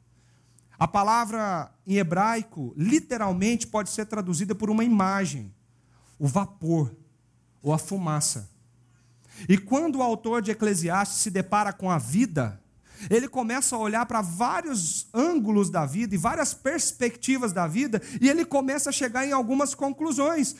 [0.82, 5.54] A palavra em hebraico, literalmente, pode ser traduzida por uma imagem,
[6.18, 6.92] o vapor
[7.62, 8.50] ou a fumaça.
[9.48, 12.60] E quando o autor de Eclesiastes se depara com a vida,
[13.08, 18.28] ele começa a olhar para vários ângulos da vida e várias perspectivas da vida, e
[18.28, 20.56] ele começa a chegar em algumas conclusões.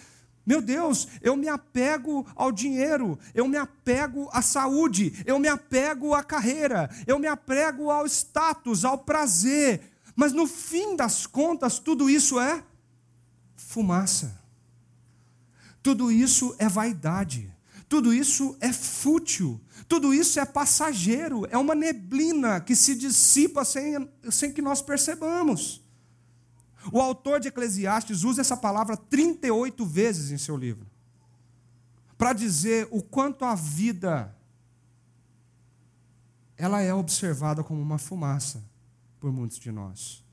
[0.47, 6.15] Meu Deus, eu me apego ao dinheiro, eu me apego à saúde, eu me apego
[6.15, 12.09] à carreira, eu me apego ao status, ao prazer, mas no fim das contas, tudo
[12.09, 12.65] isso é
[13.57, 14.41] fumaça.
[15.83, 17.53] Tudo isso é vaidade.
[17.89, 19.61] Tudo isso é fútil.
[19.89, 21.47] Tudo isso é passageiro.
[21.51, 25.83] É uma neblina que se dissipa sem, sem que nós percebamos.
[26.93, 30.87] O autor de Eclesiastes usa essa palavra 38 vezes em seu livro
[32.19, 34.37] para dizer o quanto a vida
[36.57, 38.63] ela é observada como uma fumaça
[39.23, 40.25] por muitos de nós.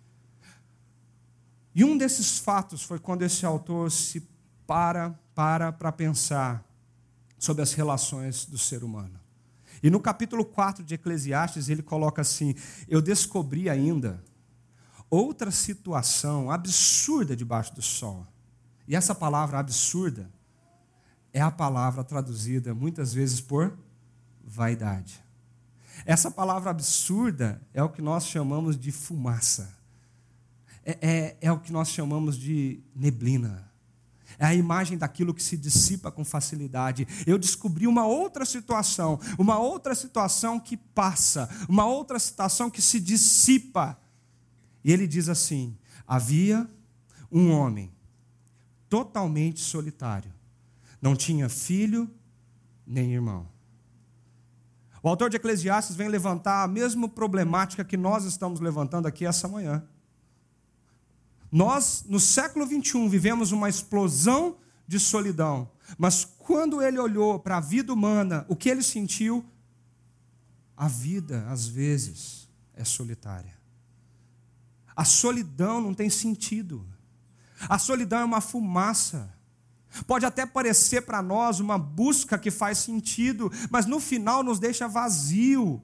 [1.75, 4.27] E um desses fatos foi quando esse autor se
[4.65, 6.67] para para para pensar
[7.37, 9.19] sobre as relações do ser humano.
[9.83, 12.55] E no capítulo 4 de Eclesiastes, ele coloca assim:
[12.87, 14.23] Eu descobri ainda
[15.07, 18.25] outra situação absurda debaixo do sol.
[18.87, 20.31] E essa palavra absurda
[21.31, 23.77] é a palavra traduzida muitas vezes por
[24.43, 25.23] vaidade.
[26.05, 29.77] Essa palavra absurda é o que nós chamamos de fumaça.
[30.85, 33.69] É, é, é, o que nós chamamos de neblina.
[34.37, 37.07] É a imagem daquilo que se dissipa com facilidade.
[37.27, 42.99] Eu descobri uma outra situação, uma outra situação que passa, uma outra situação que se
[42.99, 43.99] dissipa.
[44.83, 46.67] E ele diz assim: havia
[47.31, 47.91] um homem
[48.87, 50.33] totalmente solitário.
[51.01, 52.09] Não tinha filho
[52.85, 53.47] nem irmão.
[55.01, 59.47] O autor de Eclesiastes vem levantar a mesma problemática que nós estamos levantando aqui essa
[59.47, 59.83] manhã.
[61.51, 64.57] Nós, no século 21, vivemos uma explosão
[64.87, 65.69] de solidão.
[65.97, 69.45] Mas quando ele olhou para a vida humana, o que ele sentiu?
[70.75, 73.57] A vida, às vezes, é solitária.
[74.95, 76.85] A solidão não tem sentido.
[77.67, 79.33] A solidão é uma fumaça.
[80.05, 84.87] Pode até parecer para nós uma busca que faz sentido, mas no final nos deixa
[84.87, 85.81] vazio.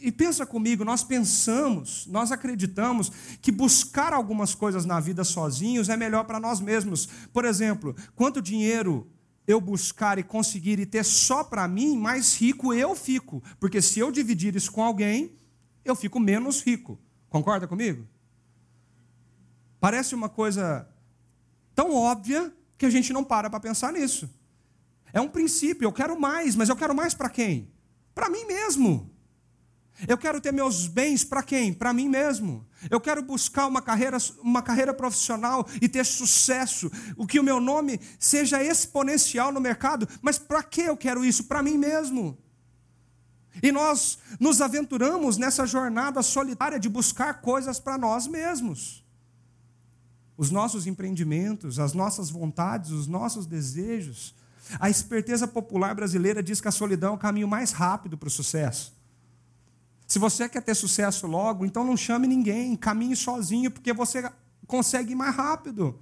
[0.00, 5.96] E pensa comigo, nós pensamos, nós acreditamos que buscar algumas coisas na vida sozinhos é
[5.96, 7.08] melhor para nós mesmos.
[7.32, 9.10] Por exemplo, quanto dinheiro
[9.46, 13.42] eu buscar e conseguir e ter só para mim, mais rico eu fico.
[13.58, 15.36] Porque se eu dividir isso com alguém,
[15.84, 16.98] eu fico menos rico.
[17.28, 18.06] Concorda comigo?
[19.80, 20.88] Parece uma coisa
[21.76, 24.28] tão óbvia que a gente não para para pensar nisso.
[25.12, 27.70] É um princípio, eu quero mais, mas eu quero mais para quem?
[28.14, 29.14] Para mim mesmo.
[30.08, 31.72] Eu quero ter meus bens para quem?
[31.72, 32.66] Para mim mesmo.
[32.90, 36.90] Eu quero buscar uma carreira, uma carreira profissional e ter sucesso.
[37.16, 40.06] O que o meu nome seja exponencial no mercado.
[40.20, 41.44] Mas para que eu quero isso?
[41.44, 42.36] Para mim mesmo.
[43.62, 49.05] E nós nos aventuramos nessa jornada solitária de buscar coisas para nós mesmos
[50.36, 54.34] os nossos empreendimentos, as nossas vontades, os nossos desejos.
[54.78, 58.30] A esperteza popular brasileira diz que a solidão é o caminho mais rápido para o
[58.30, 58.94] sucesso.
[60.06, 64.30] Se você quer ter sucesso logo, então não chame ninguém, caminhe sozinho, porque você
[64.66, 65.98] consegue ir mais rápido.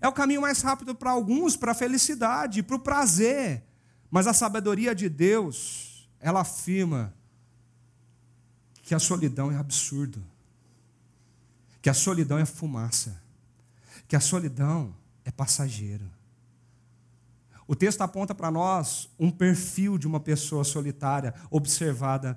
[0.00, 3.62] É o caminho mais rápido para alguns, para a felicidade, para o prazer.
[4.10, 7.14] Mas a sabedoria de Deus, ela afirma
[8.82, 10.22] que a solidão é absurdo
[11.86, 13.22] que a solidão é fumaça,
[14.08, 14.92] que a solidão
[15.24, 16.04] é passageiro.
[17.64, 22.36] O texto aponta para nós um perfil de uma pessoa solitária, observada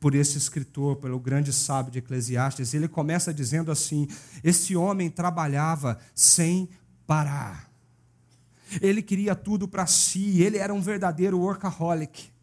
[0.00, 2.74] por esse escritor, pelo grande sábio de Eclesiastes.
[2.74, 4.08] Ele começa dizendo assim:
[4.42, 6.68] Esse homem trabalhava sem
[7.06, 7.70] parar.
[8.80, 12.33] Ele queria tudo para si, ele era um verdadeiro workaholic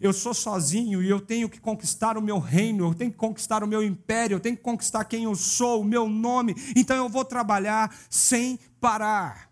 [0.00, 3.62] eu sou sozinho e eu tenho que conquistar o meu reino, eu tenho que conquistar
[3.62, 7.08] o meu império, eu tenho que conquistar quem eu sou, o meu nome, então eu
[7.08, 9.50] vou trabalhar sem parar.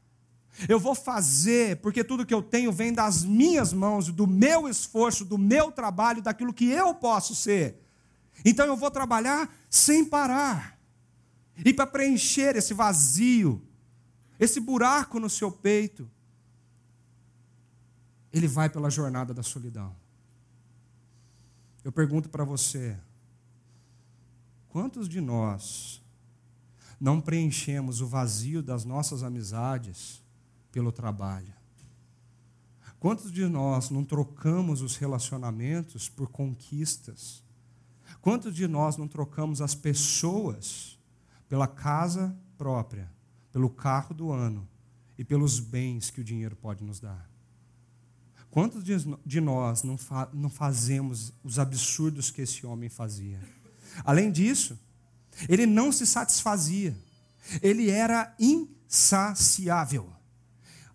[0.69, 5.25] Eu vou fazer, porque tudo que eu tenho vem das minhas mãos, do meu esforço,
[5.25, 7.81] do meu trabalho, daquilo que eu posso ser.
[8.45, 10.79] Então eu vou trabalhar sem parar.
[11.65, 13.63] E para preencher esse vazio,
[14.39, 16.11] esse buraco no seu peito,
[18.33, 19.95] ele vai pela jornada da solidão.
[21.85, 22.99] Eu pergunto para você:
[24.69, 26.03] quantos de nós
[27.01, 30.23] não preenchemos o vazio das nossas amizades
[30.71, 31.55] pelo trabalho?
[32.99, 37.43] Quantos de nós não trocamos os relacionamentos por conquistas?
[38.21, 40.99] Quantos de nós não trocamos as pessoas
[41.49, 43.11] pela casa própria,
[43.51, 44.69] pelo carro do ano
[45.17, 47.30] e pelos bens que o dinheiro pode nos dar?
[48.51, 48.83] Quantos
[49.25, 53.41] de nós não, fa não fazemos os absurdos que esse homem fazia?
[54.05, 54.79] Além disso,
[55.49, 56.97] ele não se satisfazia,
[57.63, 60.11] ele era insaciável.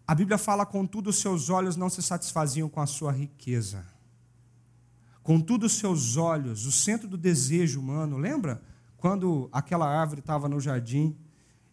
[0.05, 3.85] A Bíblia fala: contudo, seus olhos não se satisfaziam com a sua riqueza.
[5.23, 8.61] Contudo, seus olhos, o centro do desejo humano, lembra?
[8.97, 11.17] Quando aquela árvore estava no jardim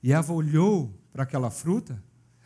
[0.03, 2.03] e Eva olhou para aquela fruta,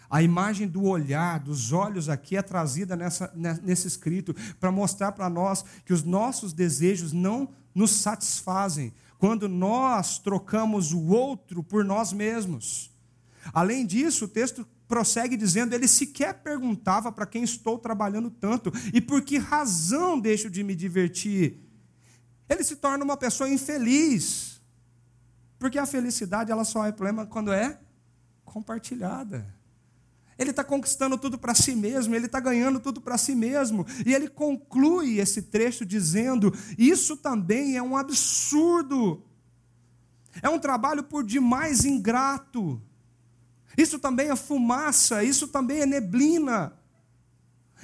[0.08, 3.32] a imagem do olhar, dos olhos aqui é trazida nessa,
[3.62, 10.18] nesse escrito para mostrar para nós que os nossos desejos não nos satisfazem quando nós
[10.18, 12.90] trocamos o outro por nós mesmos.
[13.52, 19.00] Além disso, o texto prossegue dizendo: ele sequer perguntava para quem estou trabalhando tanto e
[19.00, 21.60] por que razão deixo de me divertir.
[22.48, 24.60] Ele se torna uma pessoa infeliz,
[25.58, 27.80] porque a felicidade ela só é problema quando é
[28.44, 29.55] compartilhada.
[30.38, 33.86] Ele está conquistando tudo para si mesmo, ele está ganhando tudo para si mesmo.
[34.04, 39.24] E ele conclui esse trecho dizendo: Isso também é um absurdo.
[40.42, 42.80] É um trabalho por demais ingrato.
[43.78, 46.74] Isso também é fumaça, isso também é neblina.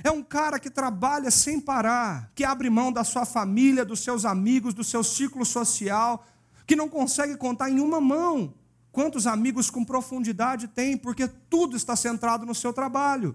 [0.05, 4.25] É um cara que trabalha sem parar, que abre mão da sua família, dos seus
[4.25, 6.27] amigos, do seu ciclo social,
[6.67, 8.55] que não consegue contar em uma mão
[8.93, 10.97] Quantos amigos com profundidade tem?
[10.97, 13.35] Porque tudo está centrado no seu trabalho.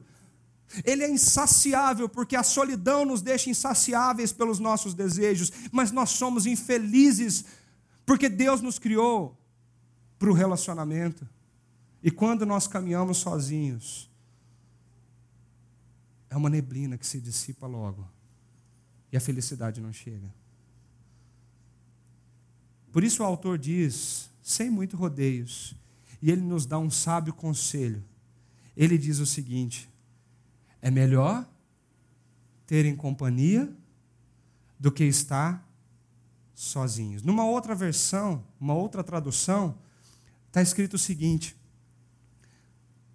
[0.83, 6.45] Ele é insaciável, porque a solidão nos deixa insaciáveis pelos nossos desejos, mas nós somos
[6.45, 7.45] infelizes,
[8.05, 9.35] porque Deus nos criou
[10.19, 11.27] para o relacionamento.
[12.03, 14.09] E quando nós caminhamos sozinhos,
[16.29, 18.07] é uma neblina que se dissipa logo
[19.11, 20.33] e a felicidade não chega.
[22.91, 25.75] Por isso o autor diz, sem muito rodeios,
[26.21, 28.01] e ele nos dá um sábio conselho.
[28.77, 29.89] Ele diz o seguinte:
[30.81, 31.45] é melhor
[32.65, 33.69] ter em companhia
[34.79, 35.69] do que estar
[36.55, 37.23] sozinhos.
[37.23, 39.77] Numa outra versão, uma outra tradução,
[40.47, 41.53] está escrito o seguinte: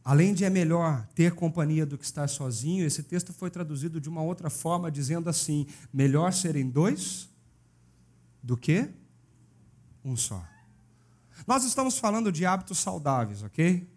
[0.05, 4.09] além de é melhor ter companhia do que estar sozinho, esse texto foi traduzido de
[4.11, 7.26] uma outra forma, dizendo assim: melhor serem dois
[8.43, 8.91] do que
[10.05, 10.51] um só.
[11.47, 13.88] Nós estamos falando de hábitos saudáveis, ok?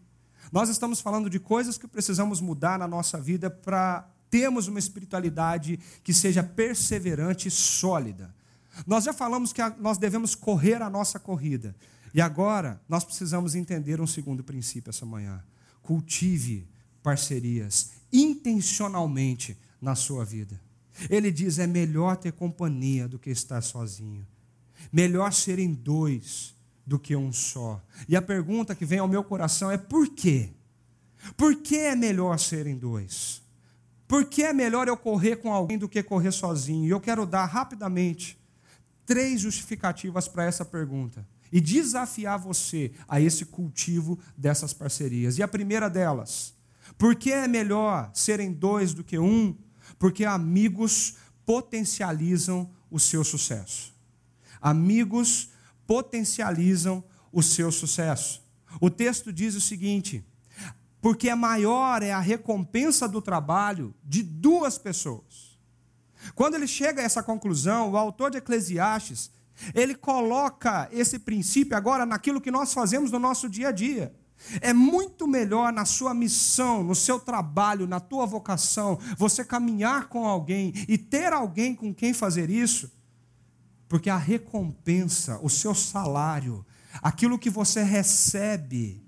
[0.51, 5.79] Nós estamos falando de coisas que precisamos mudar na nossa vida para termos uma espiritualidade
[6.03, 8.33] que seja perseverante e sólida.
[8.85, 11.75] Nós já falamos que nós devemos correr a nossa corrida.
[12.13, 15.43] E agora nós precisamos entender um segundo princípio essa manhã.
[15.81, 16.67] Cultive
[17.03, 20.59] parcerias intencionalmente na sua vida.
[21.09, 24.25] Ele diz: é melhor ter companhia do que estar sozinho.
[24.91, 26.54] Melhor serem dois
[26.85, 27.81] do que um só.
[28.07, 30.49] E a pergunta que vem ao meu coração é: por quê?
[31.35, 33.41] Por que é melhor serem dois?
[34.07, 36.85] Por que é melhor eu correr com alguém do que correr sozinho?
[36.85, 38.37] E eu quero dar rapidamente
[39.05, 45.37] três justificativas para essa pergunta e desafiar você a esse cultivo dessas parcerias.
[45.37, 46.53] E a primeira delas,
[46.97, 49.55] por que é melhor serem dois do que um?
[49.97, 51.15] Porque amigos
[51.45, 53.93] potencializam o seu sucesso.
[54.61, 55.49] Amigos
[55.87, 58.43] potencializam o seu sucesso.
[58.79, 60.25] O texto diz o seguinte:
[61.01, 65.55] porque é maior é a recompensa do trabalho de duas pessoas
[66.33, 69.29] quando ele chega a essa conclusão, o autor de Eclesiastes,
[69.73, 74.13] ele coloca esse princípio agora naquilo que nós fazemos no nosso dia a dia.
[74.59, 80.25] É muito melhor na sua missão, no seu trabalho, na tua vocação, você caminhar com
[80.25, 82.91] alguém e ter alguém com quem fazer isso,
[83.87, 86.65] porque a recompensa, o seu salário,
[87.01, 89.03] aquilo que você recebe,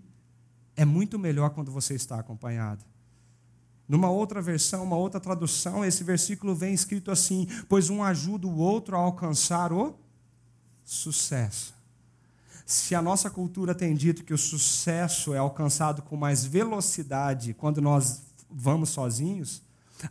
[0.75, 2.85] é muito melhor quando você está acompanhado.
[3.87, 8.57] Numa outra versão, uma outra tradução, esse versículo vem escrito assim: Pois um ajuda o
[8.57, 9.95] outro a alcançar o
[10.83, 11.73] sucesso.
[12.65, 17.81] Se a nossa cultura tem dito que o sucesso é alcançado com mais velocidade quando
[17.81, 19.61] nós vamos sozinhos,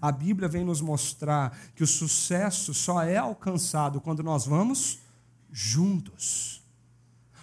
[0.00, 4.98] a Bíblia vem nos mostrar que o sucesso só é alcançado quando nós vamos
[5.50, 6.62] juntos.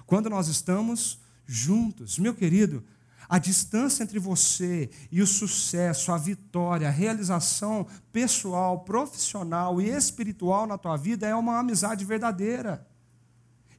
[0.06, 2.20] Quando nós estamos juntos.
[2.20, 2.84] Meu querido,
[3.28, 10.68] a distância entre você e o sucesso, a vitória, a realização pessoal, profissional e espiritual
[10.68, 12.86] na tua vida é uma amizade verdadeira.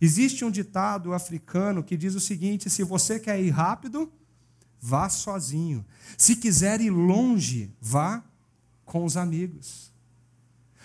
[0.01, 4.13] Existe um ditado africano que diz o seguinte: se você quer ir rápido,
[4.81, 5.85] vá sozinho.
[6.19, 8.23] Se quiser ir longe, vá
[8.85, 9.93] com os amigos.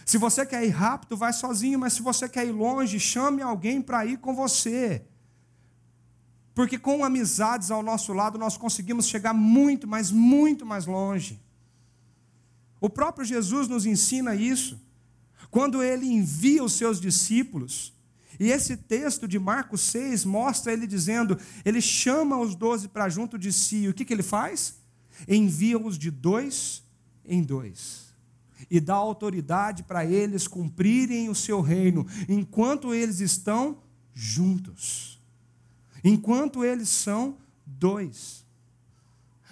[0.06, 3.82] Se você quer ir rápido, vai sozinho, mas se você quer ir longe, chame alguém
[3.82, 5.04] para ir com você.
[6.56, 11.40] Porque com amizades ao nosso lado nós conseguimos chegar muito, mas muito mais longe.
[12.82, 14.80] O próprio Jesus nos ensina isso.
[15.52, 17.94] Quando ele envia os seus discípulos,
[18.40, 23.38] e esse texto de Marcos 6 mostra ele dizendo: ele chama os doze para junto
[23.38, 24.80] de si, e o que, que ele faz?
[25.28, 26.84] Envia-os de dois
[27.30, 28.14] em dois,
[28.70, 33.78] e dá autoridade para eles cumprirem o seu reino, enquanto eles estão
[34.14, 35.20] juntos
[36.04, 38.46] enquanto eles são dois.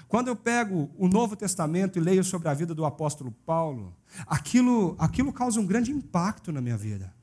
[0.07, 3.93] Quando eu pego o Novo Testamento e leio sobre a vida do apóstolo Paulo,
[4.25, 7.13] aquilo, aquilo causa um grande impacto na minha vida.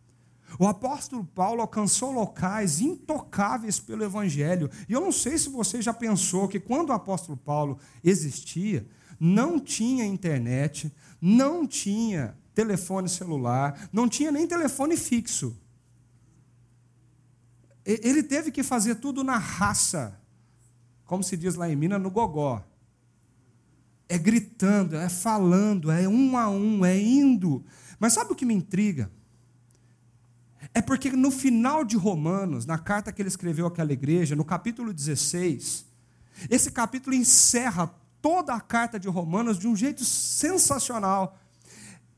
[0.58, 4.70] O apóstolo Paulo alcançou locais intocáveis pelo Evangelho.
[4.88, 8.86] E eu não sei se você já pensou que quando o apóstolo Paulo existia,
[9.18, 15.56] não tinha internet, não tinha telefone celular, não tinha nem telefone fixo.
[17.84, 20.18] Ele teve que fazer tudo na raça,
[21.04, 22.64] como se diz lá em Minas, no gogó.
[24.08, 27.64] É gritando, é falando, é um a um, é indo.
[27.98, 29.10] Mas sabe o que me intriga?
[30.72, 34.92] É porque no final de Romanos, na carta que ele escreveu àquela igreja, no capítulo
[34.92, 35.84] 16,
[36.48, 37.94] esse capítulo encerra
[38.24, 41.38] toda a carta de Romanos de um jeito sensacional.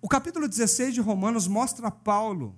[0.00, 2.54] O capítulo 16 de Romanos mostra Paulo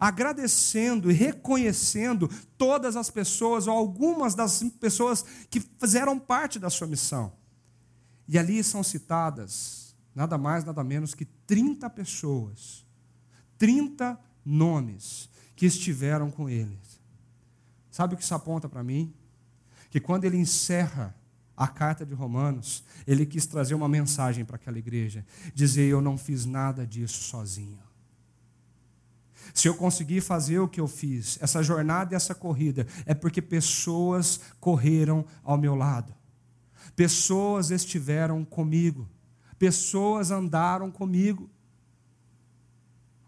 [0.00, 6.88] agradecendo e reconhecendo todas as pessoas, ou algumas das pessoas que fizeram parte da sua
[6.88, 7.32] missão.
[8.26, 12.84] E ali são citadas nada mais, nada menos que 30 pessoas,
[13.58, 17.00] 30 nomes que estiveram com eles.
[17.92, 19.14] Sabe o que isso aponta para mim?
[19.90, 21.14] que quando ele encerra
[21.58, 26.16] a carta de Romanos, ele quis trazer uma mensagem para aquela igreja: dizer, eu não
[26.16, 27.80] fiz nada disso sozinho.
[29.52, 33.42] Se eu conseguir fazer o que eu fiz, essa jornada e essa corrida, é porque
[33.42, 36.14] pessoas correram ao meu lado,
[36.94, 39.08] pessoas estiveram comigo,
[39.58, 41.50] pessoas andaram comigo.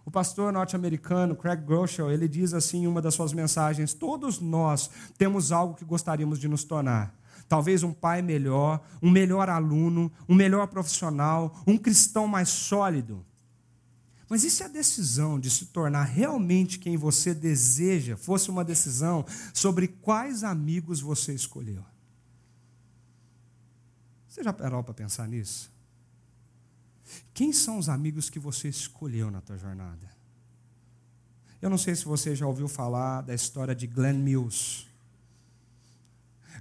[0.04, 4.88] O pastor norte-americano Craig Groeschel, ele diz assim em uma das suas mensagens: todos nós
[5.18, 7.19] temos algo que gostaríamos de nos tornar.
[7.48, 13.24] Talvez um pai melhor, um melhor aluno, um melhor profissional, um cristão mais sólido.
[14.28, 19.26] Mas e se a decisão de se tornar realmente quem você deseja fosse uma decisão
[19.52, 21.84] sobre quais amigos você escolheu?
[24.28, 25.72] Você já parou para pensar nisso?
[27.34, 30.08] Quem são os amigos que você escolheu na tua jornada?
[31.60, 34.86] Eu não sei se você já ouviu falar da história de Glenn Mills.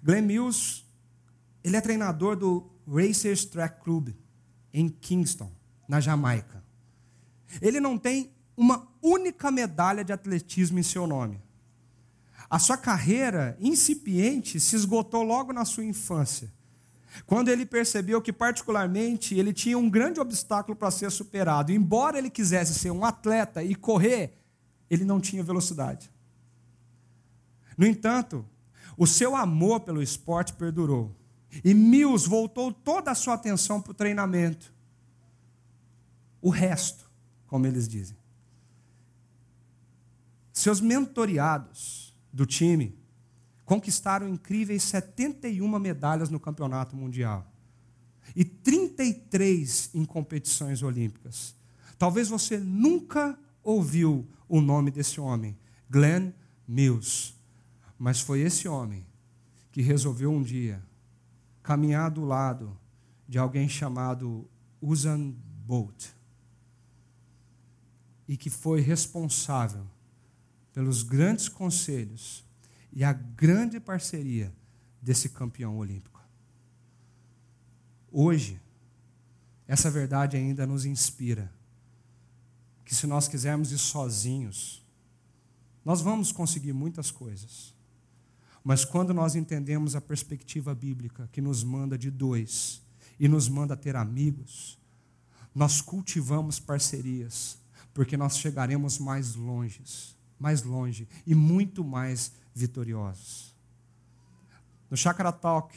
[0.03, 0.83] Glenn Mills,
[1.63, 4.09] ele é treinador do Racers Track Club
[4.73, 5.51] em Kingston,
[5.87, 6.63] na Jamaica.
[7.61, 11.41] Ele não tem uma única medalha de atletismo em seu nome.
[12.49, 16.51] A sua carreira incipiente se esgotou logo na sua infância.
[17.25, 21.71] Quando ele percebeu que, particularmente, ele tinha um grande obstáculo para ser superado.
[21.71, 24.33] Embora ele quisesse ser um atleta e correr,
[24.89, 26.11] ele não tinha velocidade.
[27.77, 28.45] No entanto,
[28.99, 31.15] o seu amor pelo esporte perdurou.
[31.63, 34.73] E Mills voltou toda a sua atenção para o treinamento.
[36.41, 37.09] O resto,
[37.47, 38.17] como eles dizem.
[40.51, 42.99] Seus mentoriados do time
[43.63, 47.49] conquistaram incríveis 71 medalhas no campeonato mundial
[48.35, 51.55] e 33 em competições olímpicas.
[51.97, 55.57] Talvez você nunca ouviu o nome desse homem,
[55.89, 56.33] Glenn
[56.67, 57.38] Mills,
[57.99, 59.05] mas foi esse homem
[59.71, 60.81] que resolveu um dia
[61.61, 62.75] caminhar do lado
[63.27, 64.49] de alguém chamado
[64.81, 65.37] Usain
[65.67, 66.07] Bolt
[68.27, 69.85] e que foi responsável
[70.73, 72.45] pelos grandes conselhos
[72.93, 74.53] e a grande parceria
[75.01, 76.23] desse campeão olímpico.
[78.11, 78.59] Hoje,
[79.67, 81.53] essa verdade ainda nos inspira.
[82.83, 84.83] Que se nós quisermos ir sozinhos,
[85.85, 87.75] nós vamos conseguir muitas coisas.
[88.69, 92.83] Mas quando nós entendemos a perspectiva bíblica que nos manda de dois
[93.19, 94.77] e nos manda ter amigos,
[95.55, 97.57] nós cultivamos parcerias,
[97.95, 99.81] porque nós chegaremos mais longe,
[100.37, 103.55] mais longe e muito mais vitoriosos.
[104.87, 105.75] No Chakra Talk,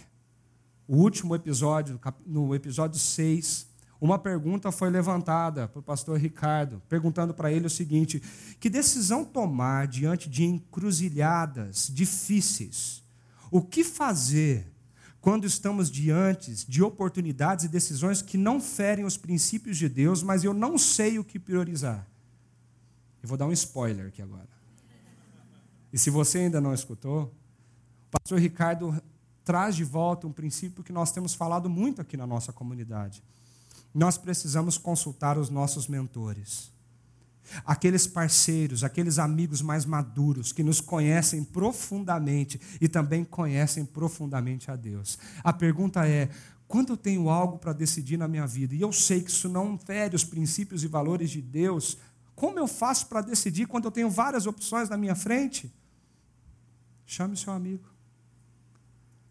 [0.87, 3.69] o último episódio, no episódio 6,
[4.03, 8.21] uma pergunta foi levantada para o pastor Ricardo, perguntando para ele o seguinte:
[8.59, 13.05] que decisão tomar diante de encruzilhadas difíceis?
[13.49, 14.67] O que fazer
[15.21, 20.43] quando estamos diante de oportunidades e decisões que não ferem os princípios de Deus, mas
[20.43, 22.05] eu não sei o que priorizar?
[23.23, 24.49] Eu vou dar um spoiler aqui agora.
[25.93, 27.33] E se você ainda não escutou,
[28.09, 29.01] o pastor Ricardo
[29.45, 33.23] traz de volta um princípio que nós temos falado muito aqui na nossa comunidade.
[33.95, 36.73] Nós precisamos consultar os nossos mentores.
[37.65, 44.77] Aqueles parceiros, aqueles amigos mais maduros que nos conhecem profundamente e também conhecem profundamente a
[44.77, 45.19] Deus.
[45.43, 46.31] A pergunta é:
[46.67, 49.77] quando eu tenho algo para decidir na minha vida e eu sei que isso não
[49.77, 51.99] fere os princípios e valores de Deus,
[52.35, 55.71] como eu faço para decidir quando eu tenho várias opções na minha frente?
[57.05, 57.85] Chame o seu amigo.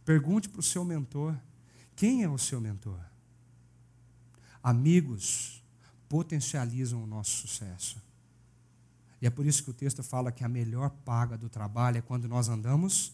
[0.06, 1.36] Pergunte para o seu mentor:
[1.96, 3.11] quem é o seu mentor?
[4.64, 5.64] Amigos
[6.08, 8.02] potencializam o nosso sucesso.
[9.22, 12.02] E é por isso que o texto fala que a melhor paga do trabalho é
[12.02, 13.14] quando nós andamos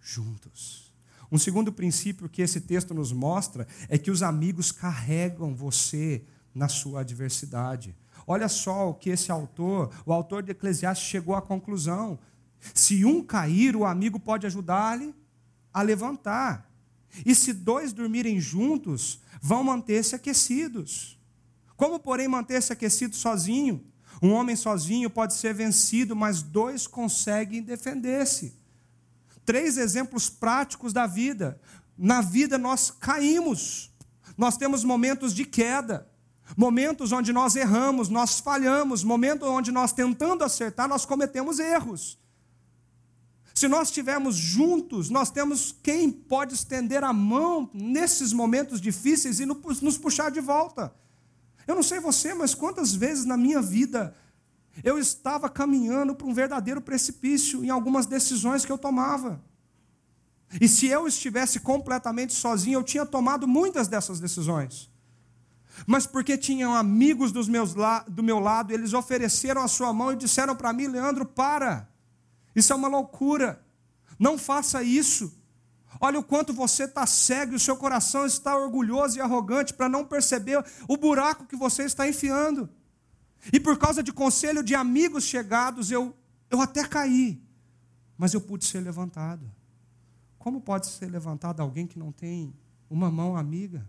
[0.00, 0.92] juntos.
[1.30, 6.24] Um segundo princípio que esse texto nos mostra é que os amigos carregam você
[6.54, 7.94] na sua adversidade.
[8.26, 12.18] Olha só o que esse autor, o autor de Eclesiastes, chegou à conclusão.
[12.74, 15.14] Se um cair, o amigo pode ajudar-lhe
[15.72, 16.70] a levantar.
[17.24, 21.18] E se dois dormirem juntos, vão manter-se aquecidos.
[21.76, 23.84] Como, porém, manter-se aquecido sozinho?
[24.22, 28.54] Um homem sozinho pode ser vencido, mas dois conseguem defender-se.
[29.44, 31.60] Três exemplos práticos da vida.
[31.96, 33.90] Na vida nós caímos,
[34.36, 36.06] nós temos momentos de queda,
[36.56, 42.18] momentos onde nós erramos, nós falhamos, momentos onde nós tentando acertar, nós cometemos erros.
[43.56, 49.46] Se nós estivermos juntos, nós temos quem pode estender a mão nesses momentos difíceis e
[49.46, 50.94] nos puxar de volta.
[51.66, 54.14] Eu não sei você, mas quantas vezes na minha vida
[54.84, 59.42] eu estava caminhando para um verdadeiro precipício em algumas decisões que eu tomava.
[60.60, 64.90] E se eu estivesse completamente sozinho, eu tinha tomado muitas dessas decisões.
[65.86, 67.72] Mas porque tinham amigos dos meus
[68.06, 71.95] do meu lado, eles ofereceram a sua mão e disseram para mim, Leandro, para.
[72.56, 73.62] Isso é uma loucura.
[74.18, 75.32] Não faça isso.
[76.00, 79.88] Olha o quanto você está cego e o seu coração está orgulhoso e arrogante para
[79.88, 82.68] não perceber o buraco que você está enfiando.
[83.52, 86.16] E por causa de conselho de amigos chegados, eu,
[86.50, 87.40] eu até caí,
[88.16, 89.50] mas eu pude ser levantado.
[90.38, 92.54] Como pode ser levantado alguém que não tem
[92.88, 93.86] uma mão amiga?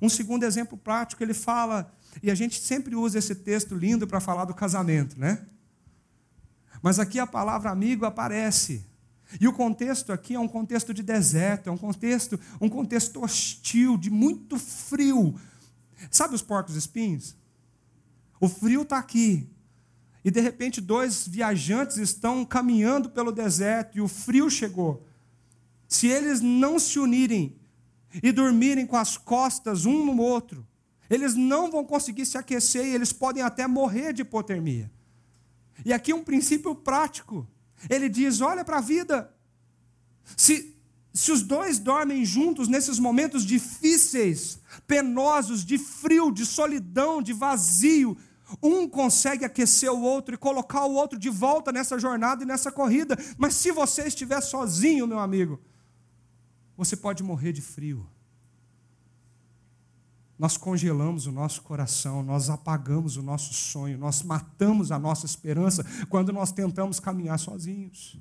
[0.00, 4.20] Um segundo exemplo prático, ele fala, e a gente sempre usa esse texto lindo para
[4.20, 5.46] falar do casamento, né?
[6.82, 8.84] Mas aqui a palavra amigo aparece.
[9.40, 13.96] E o contexto aqui é um contexto de deserto, é um contexto, um contexto hostil,
[13.96, 15.40] de muito frio.
[16.10, 17.36] Sabe os porcos espinhos?
[18.40, 19.48] O frio está aqui.
[20.24, 25.06] E de repente dois viajantes estão caminhando pelo deserto e o frio chegou.
[25.88, 27.56] Se eles não se unirem
[28.22, 30.66] e dormirem com as costas um no outro,
[31.08, 34.90] eles não vão conseguir se aquecer e eles podem até morrer de hipotermia.
[35.84, 37.46] E aqui um princípio prático.
[37.88, 39.34] Ele diz: olha para a vida.
[40.36, 40.76] Se,
[41.12, 48.16] se os dois dormem juntos nesses momentos difíceis, penosos, de frio, de solidão, de vazio,
[48.62, 52.70] um consegue aquecer o outro e colocar o outro de volta nessa jornada e nessa
[52.70, 53.16] corrida.
[53.38, 55.60] Mas se você estiver sozinho, meu amigo,
[56.76, 58.06] você pode morrer de frio.
[60.38, 65.84] Nós congelamos o nosso coração, nós apagamos o nosso sonho, nós matamos a nossa esperança
[66.08, 68.18] quando nós tentamos caminhar sozinhos.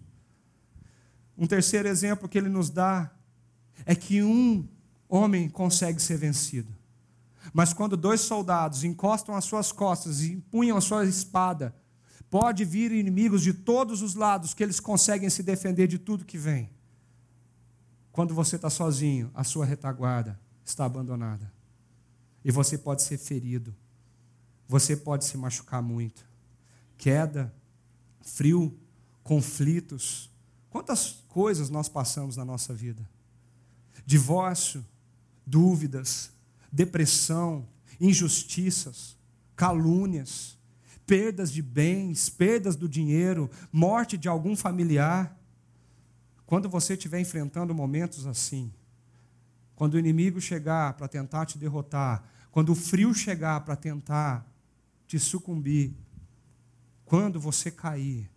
[1.38, 3.12] Um terceiro exemplo que ele nos dá
[3.86, 4.68] é que um
[5.09, 6.72] homem consegue ser vencido.
[7.53, 11.76] Mas quando dois soldados encostam as suas costas e empunham a sua espada,
[12.30, 16.38] pode vir inimigos de todos os lados que eles conseguem se defender de tudo que
[16.38, 16.70] vem.
[18.12, 21.51] Quando você está sozinho, a sua retaguarda está abandonada.
[22.44, 23.76] E você pode ser ferido.
[24.68, 26.26] Você pode se machucar muito.
[26.98, 27.54] Queda,
[28.22, 28.78] frio,
[29.24, 30.30] conflitos.
[30.70, 33.08] Quantas coisas nós passamos na nossa vida?
[34.06, 34.86] Divórcio,
[35.46, 36.32] dúvidas,
[36.72, 37.68] depressão,
[38.00, 39.18] injustiças,
[39.56, 40.58] calúnias,
[41.06, 45.38] perdas de bens, perdas do dinheiro, morte de algum familiar.
[46.46, 48.72] Quando você estiver enfrentando momentos assim,
[49.82, 54.46] quando o inimigo chegar para tentar te derrotar, quando o frio chegar para tentar
[55.08, 55.98] te sucumbir,
[57.04, 58.30] quando você cair,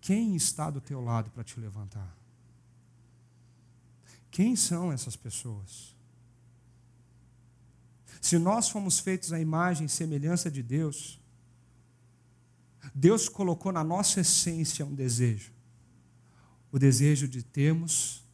[0.00, 2.16] quem está do teu lado para te levantar?
[4.30, 5.94] Quem são essas pessoas?
[8.18, 11.20] Se nós fomos feitos à imagem e semelhança de Deus,
[12.94, 15.52] Deus colocou na nossa essência um desejo:
[16.72, 18.24] o desejo de termos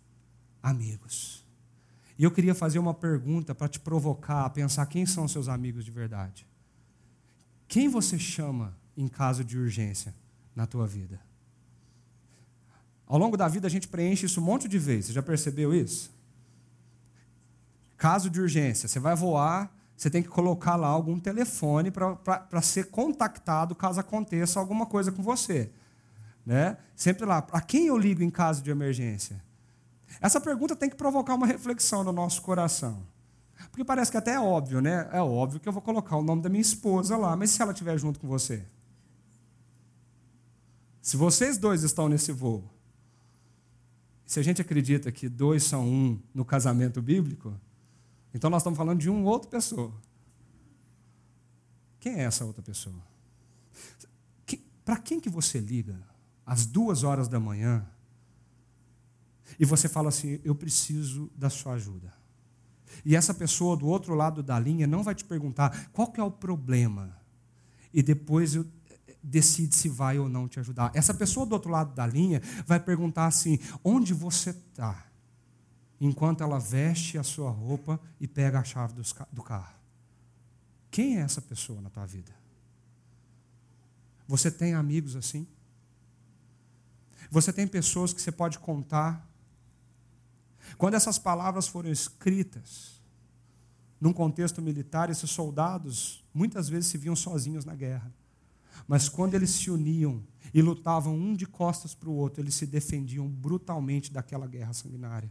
[0.63, 1.40] amigos.
[2.21, 5.87] E eu queria fazer uma pergunta para te provocar a pensar quem são seus amigos
[5.87, 6.47] de verdade.
[7.67, 10.15] Quem você chama em caso de urgência
[10.55, 11.19] na tua vida?
[13.07, 15.07] Ao longo da vida a gente preenche isso um monte de vezes.
[15.07, 16.15] Você já percebeu isso?
[17.97, 22.91] Caso de urgência, você vai voar, você tem que colocar lá algum telefone para ser
[22.91, 25.71] contactado caso aconteça alguma coisa com você.
[26.45, 26.77] Né?
[26.95, 29.43] Sempre lá, para quem eu ligo em caso de emergência?
[30.21, 33.07] Essa pergunta tem que provocar uma reflexão no nosso coração.
[33.71, 35.09] Porque parece que até é óbvio, né?
[35.13, 37.73] É óbvio que eu vou colocar o nome da minha esposa lá, mas se ela
[37.73, 38.65] estiver junto com você?
[41.03, 42.65] Se vocês dois estão nesse voo,
[44.27, 47.59] se a gente acredita que dois são um no casamento bíblico,
[48.33, 49.93] então nós estamos falando de uma outra pessoa.
[51.99, 52.97] Quem é essa outra pessoa?
[54.47, 56.01] Que, Para quem que você liga
[56.47, 57.87] às duas horas da manhã
[59.59, 62.13] e você fala assim: eu preciso da sua ajuda?
[63.05, 66.31] E essa pessoa do outro lado da linha não vai te perguntar qual é o
[66.31, 67.17] problema
[67.93, 68.67] e depois eu,
[69.09, 70.91] eh, decide se vai ou não te ajudar.
[70.95, 75.11] Essa pessoa do outro lado da linha vai perguntar assim: onde você está?
[76.01, 78.95] enquanto ela veste a sua roupa e pega a chave
[79.31, 79.75] do carro.
[80.91, 82.35] Quem é essa pessoa na tua vida?
[84.27, 85.47] Você tem amigos assim?
[87.31, 89.29] Você tem pessoas que você pode contar?
[90.79, 93.01] Quando essas palavras foram escritas,
[94.01, 98.13] num contexto militar, esses soldados muitas vezes se viam sozinhos na guerra.
[98.89, 100.23] Mas quando eles se uniam
[100.55, 105.31] e lutavam um de costas para o outro, eles se defendiam brutalmente daquela guerra sanguinária.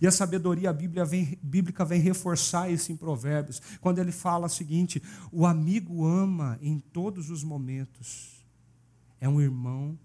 [0.00, 5.46] E a sabedoria bíblica vem reforçar isso em Provérbios, quando ele fala o seguinte: o
[5.46, 8.44] amigo ama em todos os momentos,
[9.20, 9.98] é um irmão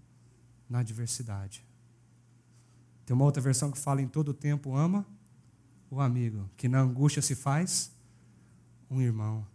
[0.68, 1.64] na adversidade.
[3.04, 5.06] Tem uma outra versão que fala: em todo tempo ama
[5.90, 7.92] o amigo, que na angústia se faz
[8.90, 9.46] um irmão.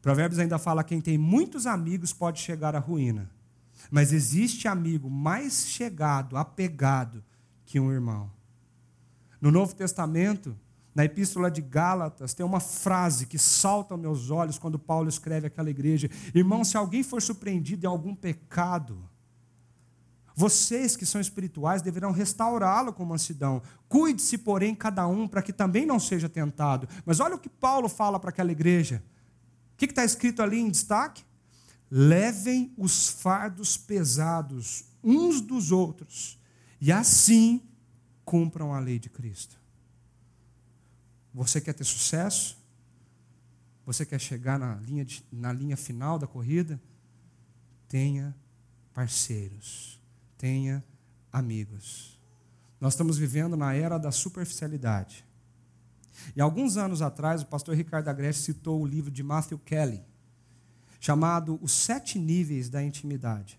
[0.00, 3.30] Provérbios ainda fala: quem tem muitos amigos pode chegar à ruína,
[3.90, 7.22] mas existe amigo mais chegado, apegado
[7.64, 8.30] que um irmão.
[9.40, 10.56] No Novo Testamento,
[10.94, 15.46] na Epístola de Gálatas, tem uma frase que salta aos meus olhos quando Paulo escreve
[15.46, 19.08] aquela igreja: Irmão, se alguém for surpreendido em algum pecado,
[20.34, 23.62] vocês que são espirituais deverão restaurá-lo com mansidão.
[23.88, 26.88] Cuide-se, porém, cada um, para que também não seja tentado.
[27.04, 29.02] Mas olha o que Paulo fala para aquela igreja.
[29.74, 31.24] O que está escrito ali em destaque?
[31.90, 36.38] Levem os fardos pesados uns dos outros,
[36.80, 37.60] e assim
[38.24, 39.60] cumpram a lei de Cristo.
[41.34, 42.58] Você quer ter sucesso?
[43.84, 46.80] Você quer chegar na linha, de, na linha final da corrida?
[47.88, 48.34] Tenha
[48.94, 50.00] parceiros,
[50.42, 50.82] tenha
[51.32, 52.18] amigos.
[52.80, 55.24] Nós estamos vivendo na era da superficialidade.
[56.34, 60.02] E alguns anos atrás, o pastor Ricardo Agreste citou o livro de Matthew Kelly,
[60.98, 63.56] chamado Os Sete Níveis da Intimidade.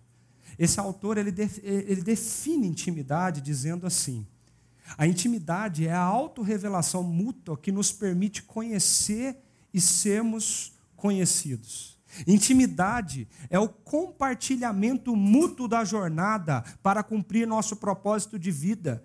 [0.60, 4.28] Esse autor ele, ele define intimidade dizendo assim:
[4.98, 9.38] a intimidade é a autorrevelação mútua que nos permite conhecer
[9.74, 11.93] e sermos conhecidos.
[12.28, 19.04] Intimidade é o compartilhamento mútuo da jornada para cumprir nosso propósito de vida,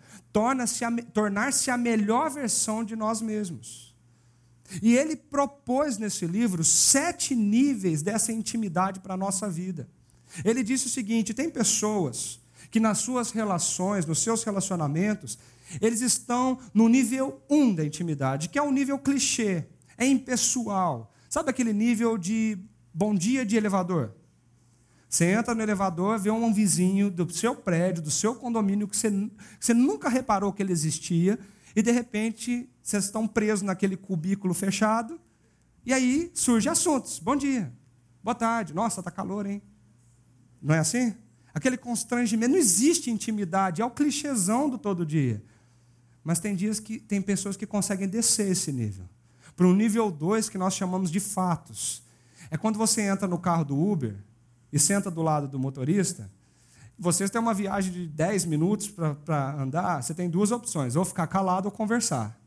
[1.13, 3.97] tornar-se a melhor versão de nós mesmos.
[4.83, 9.89] E ele propôs nesse livro sete níveis dessa intimidade para a nossa vida.
[10.45, 12.41] Ele disse o seguinte: tem pessoas
[12.71, 15.39] que nas suas relações, nos seus relacionamentos,
[15.81, 19.65] eles estão no nível 1 um da intimidade, que é um nível clichê,
[19.97, 21.13] é impessoal.
[21.31, 22.59] Sabe aquele nível de
[22.99, 24.13] bom dia de elevador?
[25.09, 29.09] Você entra no elevador, vê um vizinho do seu prédio, do seu condomínio, que você,
[29.59, 31.39] você nunca reparou que ele existia,
[31.77, 35.21] e de repente vocês estão presos naquele cubículo fechado,
[35.87, 37.21] e aí surgem assuntos.
[37.21, 37.73] Bom dia,
[38.21, 39.63] boa tarde, nossa, está calor, hein?
[40.61, 41.15] Não é assim?
[41.55, 45.41] Aquele constrangimento, não existe intimidade, é o clichêzão do todo dia.
[46.25, 49.09] Mas tem dias que tem pessoas que conseguem descer esse nível.
[49.55, 52.08] Para um nível 2 que nós chamamos de fatos.
[52.51, 54.17] É quando você entra no carro do Uber
[54.73, 56.31] e senta do lado do motorista,
[56.99, 61.27] vocês têm uma viagem de 10 minutos para andar, você tem duas opções, ou ficar
[61.27, 62.39] calado ou conversar.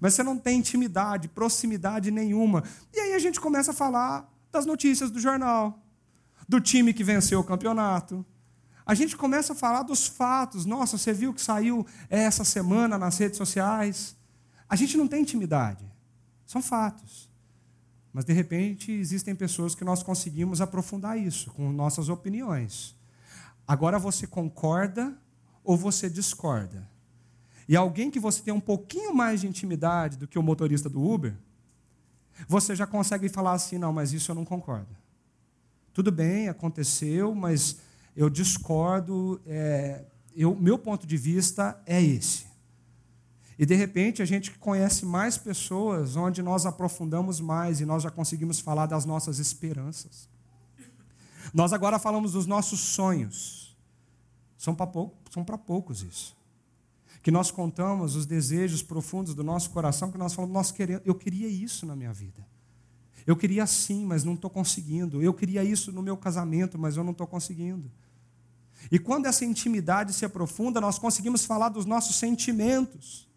[0.00, 2.64] Mas você não tem intimidade, proximidade nenhuma.
[2.92, 5.78] E aí a gente começa a falar das notícias do jornal,
[6.48, 8.26] do time que venceu o campeonato,
[8.84, 10.64] a gente começa a falar dos fatos.
[10.64, 14.16] Nossa, você viu que saiu essa semana nas redes sociais?
[14.68, 15.84] A gente não tem intimidade.
[16.44, 17.30] São fatos.
[18.12, 22.94] Mas, de repente, existem pessoas que nós conseguimos aprofundar isso com nossas opiniões.
[23.66, 25.16] Agora você concorda
[25.64, 26.86] ou você discorda?
[27.68, 31.02] E alguém que você tem um pouquinho mais de intimidade do que o motorista do
[31.02, 31.34] Uber,
[32.46, 34.94] você já consegue falar assim: não, mas isso eu não concordo.
[35.94, 37.78] Tudo bem, aconteceu, mas
[38.16, 40.04] eu discordo, é,
[40.34, 42.51] eu, meu ponto de vista é esse.
[43.62, 48.10] E de repente a gente conhece mais pessoas onde nós aprofundamos mais e nós já
[48.10, 50.28] conseguimos falar das nossas esperanças.
[51.54, 53.78] Nós agora falamos dos nossos sonhos.
[54.58, 55.16] São para pou,
[55.64, 56.36] poucos isso.
[57.22, 61.14] Que nós contamos os desejos profundos do nosso coração, que nós falamos, nós queremos, eu
[61.14, 62.44] queria isso na minha vida.
[63.24, 65.22] Eu queria sim, mas não estou conseguindo.
[65.22, 67.88] Eu queria isso no meu casamento, mas eu não estou conseguindo.
[68.90, 73.30] E quando essa intimidade se aprofunda, nós conseguimos falar dos nossos sentimentos,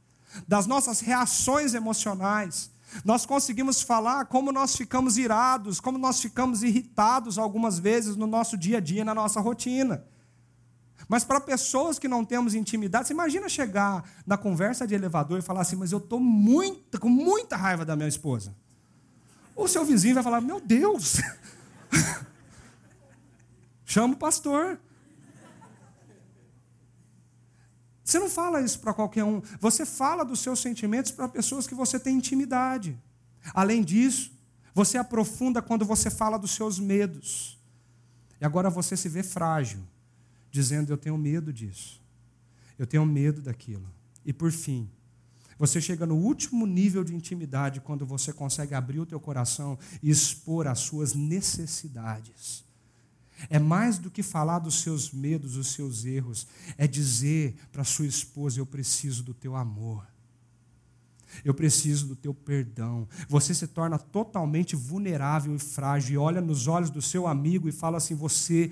[0.48, 2.70] das nossas reações emocionais.
[3.04, 8.58] Nós conseguimos falar como nós ficamos irados, como nós ficamos irritados algumas vezes no nosso
[8.58, 10.06] dia a dia, na nossa rotina.
[11.08, 15.42] Mas para pessoas que não temos intimidade, você imagina chegar na conversa de elevador e
[15.42, 16.20] falar assim: Mas eu estou
[17.00, 18.56] com muita raiva da minha esposa.
[19.56, 21.18] O seu vizinho vai falar: Meu Deus,
[23.86, 24.80] chama o pastor.
[28.06, 29.42] Você não fala isso para qualquer um.
[29.60, 32.96] Você fala dos seus sentimentos para pessoas que você tem intimidade.
[33.52, 34.32] Além disso,
[34.76, 37.60] você aprofunda quando você fala dos seus medos.
[38.40, 39.80] E agora você se vê frágil,
[40.52, 42.00] dizendo: Eu tenho medo disso.
[42.78, 43.90] Eu tenho medo daquilo.
[44.24, 44.88] E por fim,
[45.58, 50.12] você chega no último nível de intimidade quando você consegue abrir o teu coração e
[50.12, 52.65] expor as suas necessidades.
[53.50, 58.06] É mais do que falar dos seus medos, dos seus erros, é dizer para sua
[58.06, 60.06] esposa: Eu preciso do teu amor.
[61.44, 63.08] Eu preciso do teu perdão.
[63.28, 67.72] Você se torna totalmente vulnerável e frágil e olha nos olhos do seu amigo e
[67.72, 68.72] fala assim: Você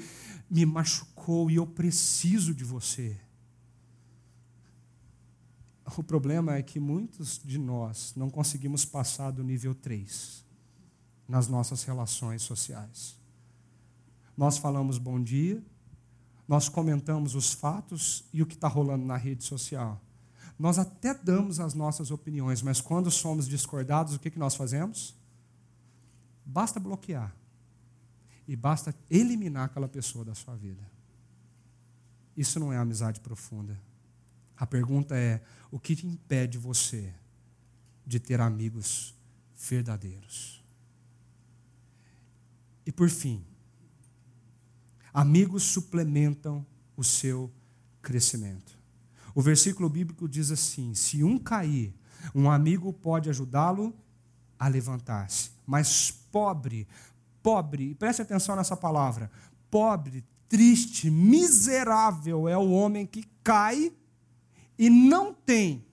[0.50, 3.18] me machucou e eu preciso de você.
[5.98, 10.44] O problema é que muitos de nós não conseguimos passar do nível 3
[11.28, 13.16] nas nossas relações sociais.
[14.36, 15.64] Nós falamos bom dia,
[16.48, 20.02] nós comentamos os fatos e o que está rolando na rede social.
[20.58, 25.16] Nós até damos as nossas opiniões, mas quando somos discordados, o que, que nós fazemos?
[26.46, 27.36] Basta bloquear.
[28.48, 30.84] E basta eliminar aquela pessoa da sua vida.
[32.36, 33.80] Isso não é amizade profunda.
[34.58, 37.14] A pergunta é: o que te impede você
[38.06, 39.16] de ter amigos
[39.56, 40.62] verdadeiros?
[42.86, 43.46] E por fim,
[45.14, 46.66] amigos suplementam
[46.98, 47.52] o seu
[48.02, 48.78] crescimento.
[49.36, 51.94] O versículo bíblico diz assim: se um cair,
[52.34, 53.94] um amigo pode ajudá-lo
[54.58, 55.52] a levantar-se.
[55.66, 56.88] Mas pobre,
[57.42, 59.30] pobre, preste atenção nessa palavra,
[59.70, 63.92] pobre, triste, miserável é o homem que cai
[64.78, 65.86] e não tem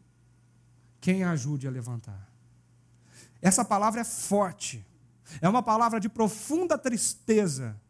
[1.00, 2.30] quem ajude a levantar.
[3.40, 4.86] Essa palavra é forte,
[5.40, 7.80] é uma palavra de profunda tristeza,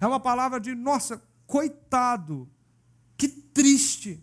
[0.00, 2.48] é uma palavra de, nossa, coitado,
[3.16, 4.22] que triste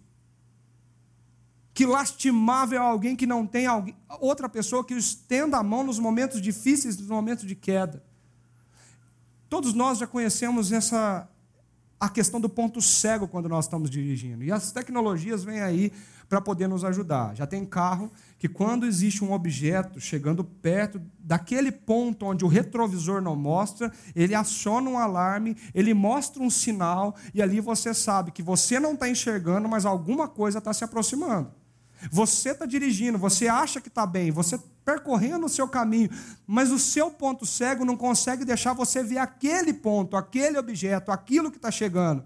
[1.75, 6.41] que lastimável alguém que não tem alguém, outra pessoa que estenda a mão nos momentos
[6.41, 8.01] difíceis, nos momentos de queda.
[9.49, 11.29] Todos nós já conhecemos essa
[11.99, 14.43] a questão do ponto cego quando nós estamos dirigindo.
[14.43, 15.91] E as tecnologias vêm aí
[16.27, 17.35] para poder nos ajudar.
[17.35, 23.21] Já tem carro que quando existe um objeto chegando perto daquele ponto onde o retrovisor
[23.21, 28.43] não mostra, ele aciona um alarme, ele mostra um sinal e ali você sabe que
[28.43, 31.51] você não está enxergando, mas alguma coisa está se aproximando.
[32.11, 36.09] Você está dirigindo, você acha que está bem, você percorrendo o seu caminho,
[36.45, 41.49] mas o seu ponto cego não consegue deixar você ver aquele ponto, aquele objeto, aquilo
[41.49, 42.23] que está chegando.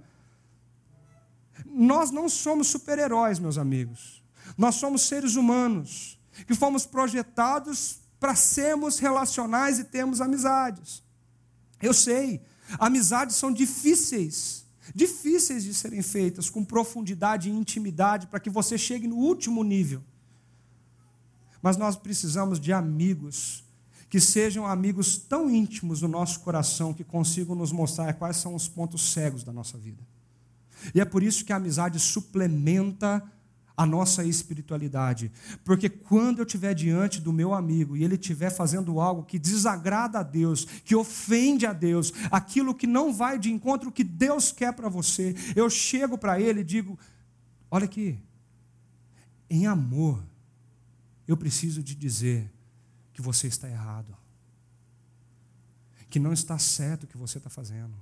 [1.65, 4.23] Nós não somos super-heróis, meus amigos.
[4.57, 11.01] Nós somos seres humanos que fomos projetados para sermos relacionais e termos amizades.
[11.82, 12.41] Eu sei,
[12.77, 19.07] amizades são difíceis difíceis de serem feitas com profundidade e intimidade para que você chegue
[19.07, 20.03] no último nível.
[21.61, 23.63] Mas nós precisamos de amigos
[24.09, 28.67] que sejam amigos tão íntimos no nosso coração que consigam nos mostrar quais são os
[28.67, 30.01] pontos cegos da nossa vida.
[30.95, 33.23] E é por isso que a amizade suplementa
[33.80, 35.32] a nossa espiritualidade.
[35.63, 40.19] Porque quando eu estiver diante do meu amigo e ele estiver fazendo algo que desagrada
[40.19, 44.51] a Deus, que ofende a Deus, aquilo que não vai de encontro ao que Deus
[44.51, 46.99] quer para você, eu chego para ele e digo:
[47.71, 48.19] olha aqui,
[49.49, 50.21] em amor,
[51.25, 52.51] eu preciso de dizer
[53.13, 54.13] que você está errado,
[56.09, 57.93] que não está certo o que você está fazendo.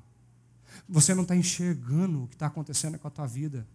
[0.90, 3.68] Você não está enxergando o que está acontecendo com a tua vida.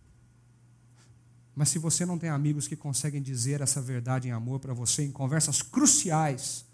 [1.55, 5.05] Mas se você não tem amigos que conseguem dizer essa verdade em amor para você
[5.05, 6.65] em conversas cruciais,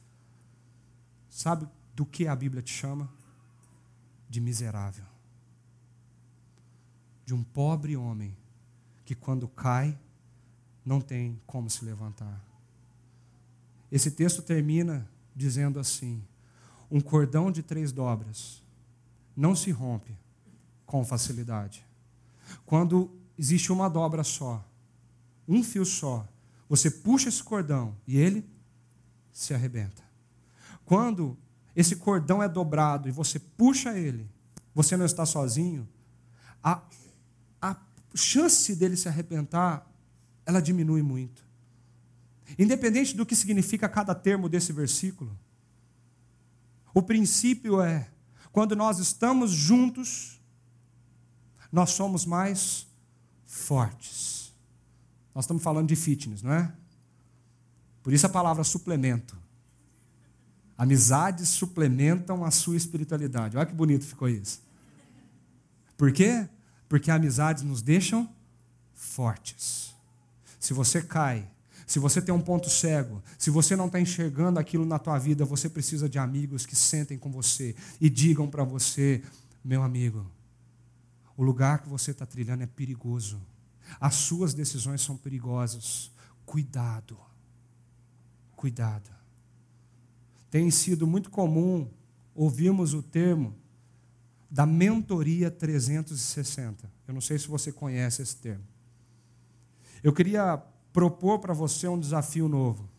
[1.29, 3.11] sabe do que a Bíblia te chama?
[4.31, 5.05] De miserável.
[7.25, 8.37] De um pobre homem
[9.05, 9.99] que quando cai
[10.85, 12.45] não tem como se levantar.
[13.91, 16.23] Esse texto termina dizendo assim:
[16.91, 18.63] um cordão de três dobras
[19.37, 20.17] não se rompe
[20.87, 21.85] com facilidade.
[22.65, 24.65] Quando existe uma dobra só,
[25.47, 26.27] um fio só,
[26.69, 28.45] você puxa esse cordão e ele
[29.33, 30.03] se arrebenta.
[30.85, 31.39] Quando
[31.75, 34.29] esse cordão é dobrado e você puxa ele,
[34.75, 35.89] você não está sozinho,
[36.63, 36.83] a,
[37.63, 37.77] a
[38.15, 39.89] chance dele se arrebentar,
[40.45, 41.47] ela diminui muito.
[42.59, 45.39] Independente do que significa cada termo desse versículo,
[46.93, 48.11] o princípio é:
[48.51, 50.41] quando nós estamos juntos,
[51.71, 52.88] nós somos mais
[53.59, 54.53] fortes.
[55.35, 56.73] Nós estamos falando de fitness, não é?
[58.03, 59.37] Por isso a palavra suplemento.
[60.77, 63.57] Amizades suplementam a sua espiritualidade.
[63.57, 64.63] Olha que bonito ficou isso.
[65.97, 66.49] Por quê?
[66.89, 68.33] Porque amizades nos deixam
[68.95, 69.95] fortes.
[70.59, 71.49] Se você cai,
[71.87, 75.45] se você tem um ponto cego, se você não está enxergando aquilo na tua vida,
[75.45, 79.23] você precisa de amigos que sentem com você e digam para você,
[79.65, 80.31] meu amigo,
[81.39, 83.41] o lugar que você está trilhando é perigoso.
[84.01, 86.11] As suas decisões são perigosas.
[86.45, 87.17] Cuidado.
[88.57, 89.09] Cuidado.
[90.51, 91.89] Tem sido muito comum
[92.35, 93.55] ouvirmos o termo
[94.51, 96.91] da mentoria 360.
[97.07, 98.65] Eu não sei se você conhece esse termo.
[100.03, 100.61] Eu queria
[100.93, 102.91] propor para você um desafio novo.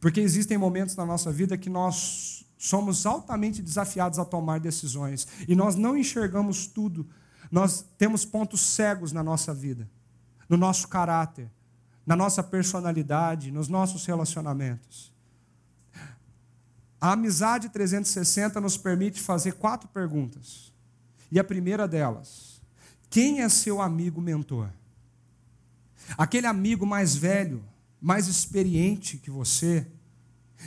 [0.00, 2.33] Porque existem momentos na nossa vida que nós
[2.66, 7.06] somos altamente desafiados a tomar decisões e nós não enxergamos tudo
[7.54, 9.88] nós temos pontos cegos na nossa vida,
[10.48, 11.48] no nosso caráter,
[12.04, 15.12] na nossa personalidade, nos nossos relacionamentos.
[17.00, 20.72] A amizade 360 nos permite fazer quatro perguntas.
[21.30, 22.60] E a primeira delas:
[23.08, 24.70] quem é seu amigo mentor?
[26.18, 27.64] Aquele amigo mais velho,
[28.00, 29.86] mais experiente que você,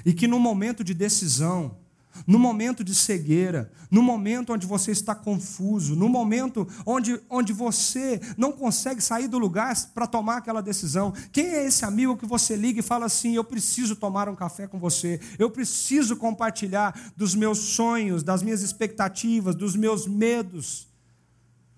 [0.05, 1.77] e que no momento de decisão,
[2.25, 8.19] no momento de cegueira, no momento onde você está confuso, no momento onde, onde você
[8.37, 11.13] não consegue sair do lugar para tomar aquela decisão.
[11.31, 14.67] Quem é esse amigo que você liga e fala assim: Eu preciso tomar um café
[14.67, 20.87] com você, eu preciso compartilhar dos meus sonhos, das minhas expectativas, dos meus medos,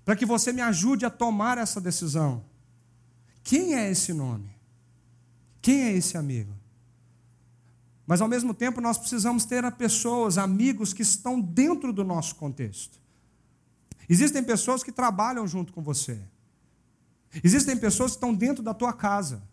[0.05, 2.43] para que você me ajude a tomar essa decisão?
[3.43, 4.49] Quem é esse nome?
[5.61, 6.58] Quem é esse amigo?
[8.09, 12.99] Mas ao mesmo tempo nós precisamos ter pessoas, amigos que estão dentro do nosso contexto.
[14.09, 16.19] Existem pessoas que trabalham junto com você.
[17.43, 19.43] Existem pessoas que estão dentro da tua casa.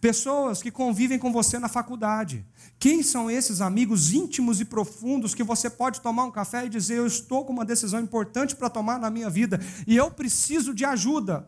[0.00, 2.46] Pessoas que convivem com você na faculdade.
[2.78, 6.96] Quem são esses amigos íntimos e profundos que você pode tomar um café e dizer:
[6.96, 10.86] Eu estou com uma decisão importante para tomar na minha vida e eu preciso de
[10.86, 11.46] ajuda?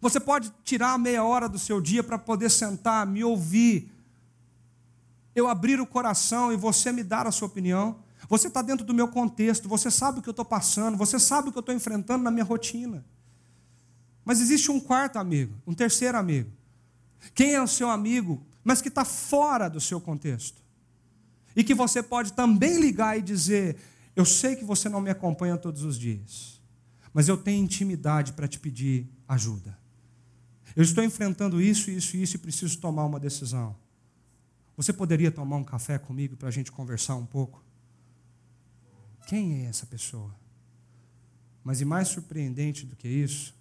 [0.00, 3.97] Você pode tirar meia hora do seu dia para poder sentar, me ouvir,
[5.38, 8.00] eu abrir o coração e você me dar a sua opinião.
[8.28, 11.48] Você está dentro do meu contexto, você sabe o que eu estou passando, você sabe
[11.48, 13.04] o que eu estou enfrentando na minha rotina.
[14.24, 16.50] Mas existe um quarto amigo, um terceiro amigo.
[17.34, 20.60] Quem é o seu amigo, mas que está fora do seu contexto?
[21.56, 23.76] E que você pode também ligar e dizer:
[24.14, 26.60] Eu sei que você não me acompanha todos os dias,
[27.12, 29.78] mas eu tenho intimidade para te pedir ajuda.
[30.76, 33.74] Eu estou enfrentando isso, isso isso e preciso tomar uma decisão.
[34.78, 37.64] Você poderia tomar um café comigo para a gente conversar um pouco?
[39.26, 40.32] Quem é essa pessoa?
[41.64, 43.52] Mas e mais surpreendente do que isso,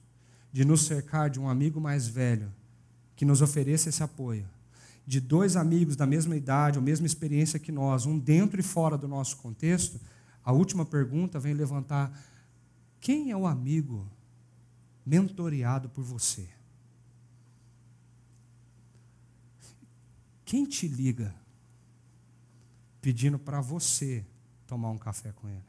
[0.53, 2.53] de nos cercar de um amigo mais velho
[3.15, 4.47] que nos ofereça esse apoio,
[5.07, 8.95] de dois amigos da mesma idade, ou mesma experiência que nós, um dentro e fora
[8.95, 9.99] do nosso contexto,
[10.43, 12.11] a última pergunta vem levantar:
[13.01, 14.07] quem é o amigo
[15.03, 16.47] mentoreado por você?
[20.47, 21.35] Quem te liga
[23.01, 24.25] pedindo para você
[24.65, 25.65] tomar um café com ele?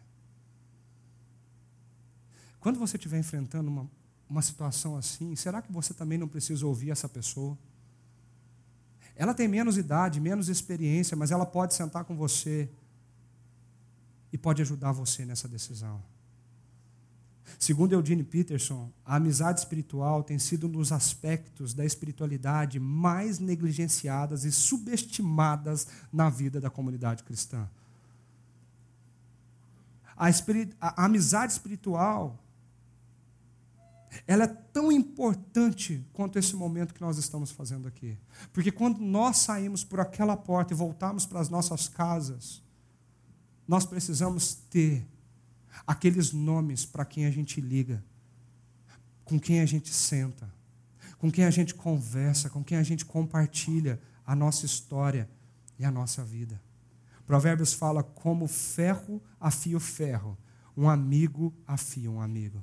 [2.60, 3.90] Quando você estiver enfrentando uma,
[4.30, 7.58] uma situação assim, será que você também não precisa ouvir essa pessoa?
[9.16, 12.70] Ela tem menos idade, menos experiência, mas ela pode sentar com você
[14.32, 16.00] e pode ajudar você nessa decisão.
[17.58, 24.44] Segundo Eugene Peterson, a amizade espiritual tem sido um dos aspectos da espiritualidade mais negligenciadas
[24.44, 27.68] e subestimadas na vida da comunidade cristã.
[30.16, 30.74] A, espirit...
[30.80, 32.38] a amizade espiritual
[34.26, 38.16] ela é tão importante quanto esse momento que nós estamos fazendo aqui.
[38.52, 42.62] Porque quando nós saímos por aquela porta e voltamos para as nossas casas,
[43.66, 45.06] nós precisamos ter
[45.88, 48.04] aqueles nomes para quem a gente liga,
[49.24, 50.52] com quem a gente senta,
[51.16, 55.26] com quem a gente conversa, com quem a gente compartilha a nossa história
[55.78, 56.60] e a nossa vida.
[57.26, 60.36] Provérbios fala como ferro afia o ferro,
[60.76, 62.62] um amigo afia um amigo.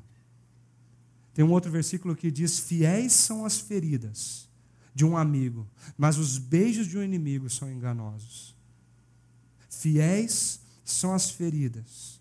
[1.33, 4.47] Tem um outro versículo que diz: Fiéis são as feridas
[4.93, 5.67] de um amigo,
[5.97, 8.55] mas os beijos de um inimigo são enganosos.
[9.67, 12.14] Fiéis são as feridas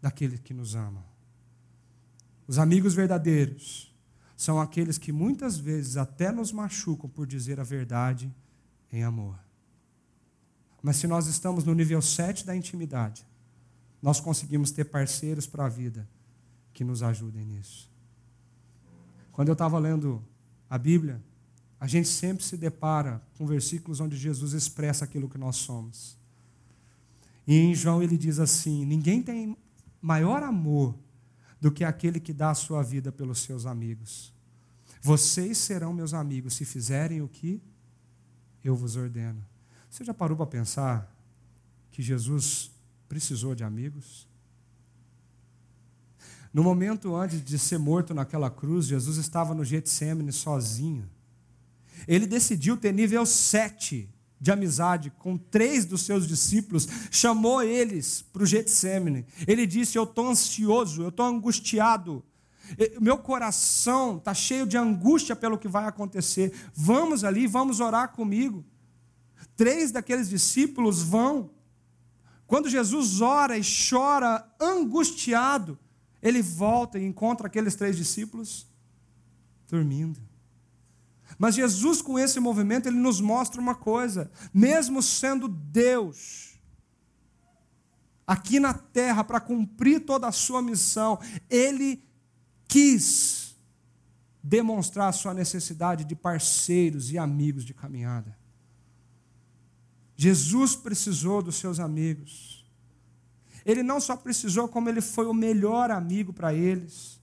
[0.00, 1.04] daquele que nos ama.
[2.46, 3.94] Os amigos verdadeiros
[4.36, 8.32] são aqueles que muitas vezes até nos machucam por dizer a verdade
[8.92, 9.38] em amor.
[10.82, 13.26] Mas se nós estamos no nível 7 da intimidade,
[14.00, 16.08] nós conseguimos ter parceiros para a vida
[16.72, 17.90] que nos ajudem nisso.
[19.32, 20.22] Quando eu estava lendo
[20.68, 21.20] a Bíblia,
[21.80, 26.16] a gente sempre se depara com versículos onde Jesus expressa aquilo que nós somos.
[27.46, 29.56] E em João ele diz assim: Ninguém tem
[30.06, 30.96] maior amor
[31.60, 34.32] do que aquele que dá a sua vida pelos seus amigos.
[35.02, 37.60] Vocês serão meus amigos se fizerem o que
[38.62, 39.44] eu vos ordeno.
[39.90, 41.12] Você já parou para pensar
[41.90, 42.70] que Jesus
[43.08, 44.28] precisou de amigos?
[46.54, 51.10] No momento antes de ser morto naquela cruz, Jesus estava no Getsemane sozinho.
[52.06, 54.08] Ele decidiu ter nível 7
[54.40, 59.24] de amizade com três dos seus discípulos, chamou eles para o Getsemane.
[59.46, 62.22] Ele disse: Eu estou ansioso, eu estou angustiado,
[63.00, 66.52] meu coração está cheio de angústia pelo que vai acontecer.
[66.74, 68.64] Vamos ali, vamos orar comigo.
[69.56, 71.50] Três daqueles discípulos vão.
[72.46, 75.78] Quando Jesus ora e chora angustiado,
[76.22, 78.66] ele volta e encontra aqueles três discípulos
[79.68, 80.25] dormindo.
[81.38, 86.58] Mas Jesus, com esse movimento, ele nos mostra uma coisa: mesmo sendo Deus,
[88.26, 91.18] aqui na terra, para cumprir toda a sua missão,
[91.48, 92.02] ele
[92.66, 93.56] quis
[94.42, 98.36] demonstrar a sua necessidade de parceiros e amigos de caminhada.
[100.16, 102.64] Jesus precisou dos seus amigos.
[103.64, 107.20] Ele não só precisou, como ele foi o melhor amigo para eles.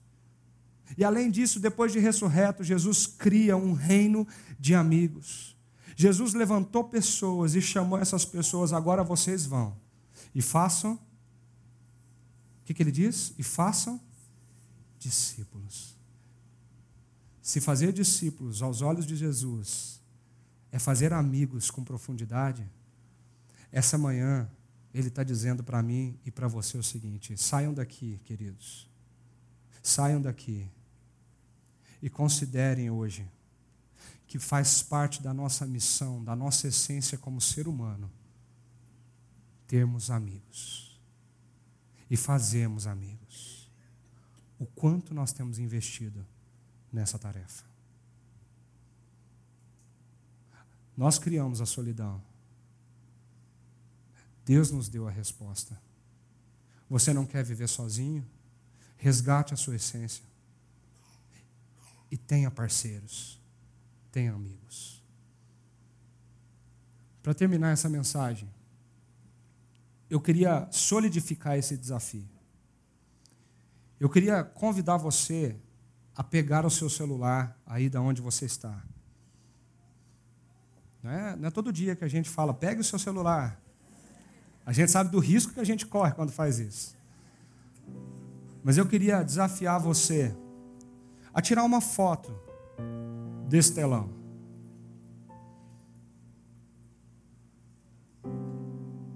[0.96, 4.26] E além disso, depois de ressurreto, Jesus cria um reino
[4.58, 5.56] de amigos.
[5.96, 9.76] Jesus levantou pessoas e chamou essas pessoas, agora vocês vão
[10.34, 10.94] e façam.
[10.94, 13.32] O que, que ele diz?
[13.38, 14.00] E façam
[14.98, 15.96] discípulos.
[17.40, 20.00] Se fazer discípulos aos olhos de Jesus
[20.72, 22.68] é fazer amigos com profundidade,
[23.70, 24.50] essa manhã
[24.92, 28.88] ele está dizendo para mim e para você o seguinte: saiam daqui, queridos.
[29.84, 30.66] Saiam daqui
[32.00, 33.30] e considerem hoje
[34.26, 38.10] que faz parte da nossa missão, da nossa essência como ser humano,
[39.68, 40.98] termos amigos
[42.10, 43.70] e fazermos amigos.
[44.58, 46.26] O quanto nós temos investido
[46.90, 47.64] nessa tarefa.
[50.96, 52.22] Nós criamos a solidão.
[54.46, 55.78] Deus nos deu a resposta.
[56.88, 58.26] Você não quer viver sozinho?
[59.04, 60.24] Resgate a sua essência.
[62.10, 63.38] E tenha parceiros.
[64.10, 65.04] Tenha amigos.
[67.22, 68.48] Para terminar essa mensagem,
[70.08, 72.26] eu queria solidificar esse desafio.
[74.00, 75.54] Eu queria convidar você
[76.16, 78.82] a pegar o seu celular aí da onde você está.
[81.02, 83.60] Não é, não é todo dia que a gente fala, pegue o seu celular.
[84.64, 86.93] A gente sabe do risco que a gente corre quando faz isso.
[88.64, 90.34] Mas eu queria desafiar você
[91.34, 92.34] a tirar uma foto
[93.46, 94.08] desse telão.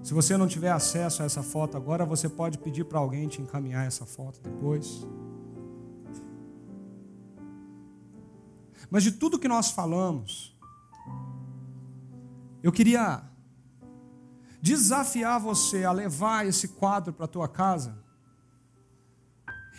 [0.03, 3.41] Se você não tiver acesso a essa foto agora, você pode pedir para alguém te
[3.41, 5.07] encaminhar essa foto depois.
[8.91, 10.59] Mas de tudo que nós falamos,
[12.63, 13.23] eu queria
[14.61, 18.08] desafiar você a levar esse quadro para a tua casa.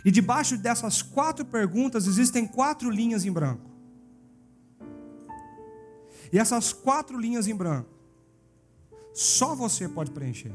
[0.03, 3.69] E debaixo dessas quatro perguntas existem quatro linhas em branco.
[6.31, 7.89] E essas quatro linhas em branco,
[9.13, 10.53] só você pode preencher.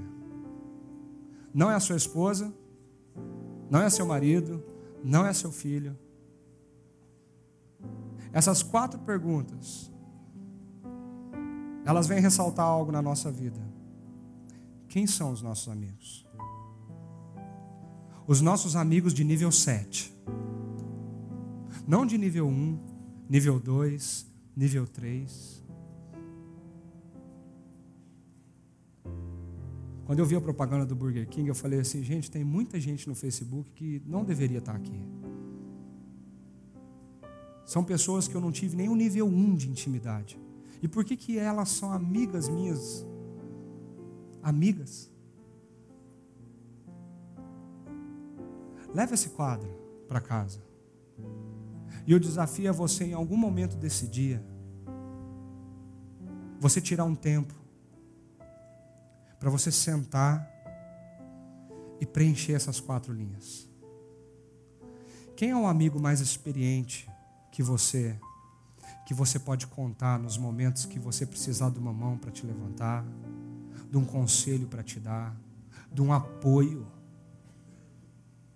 [1.53, 2.53] Não é a sua esposa,
[3.71, 4.63] não é seu marido,
[5.03, 5.97] não é seu filho,
[8.35, 9.93] essas quatro perguntas,
[11.85, 13.61] elas vêm ressaltar algo na nossa vida.
[14.89, 16.24] Quem são os nossos amigos?
[18.27, 20.11] Os nossos amigos de nível 7.
[21.87, 22.79] Não de nível 1,
[23.29, 24.27] nível 2,
[24.57, 25.63] nível 3.
[30.07, 33.07] Quando eu vi a propaganda do Burger King, eu falei assim: gente, tem muita gente
[33.07, 34.99] no Facebook que não deveria estar aqui.
[37.67, 40.39] São pessoas que eu não tive o nível 1 de intimidade.
[40.83, 43.07] E por que, que elas são amigas minhas?
[44.43, 45.14] Amigas.
[48.95, 49.69] Leve esse quadro
[50.07, 50.63] para casa.
[52.07, 54.43] E eu desafio a você, em algum momento desse dia,
[56.61, 57.55] você tirar um tempo
[59.41, 60.49] para você sentar
[62.01, 63.69] e preencher essas quatro linhas.
[65.37, 67.11] Quem é o amigo mais experiente
[67.51, 68.19] que você
[69.07, 73.05] que você pode contar nos momentos que você precisar de uma mão para te levantar,
[73.91, 75.37] de um conselho para te dar,
[75.93, 76.87] de um apoio,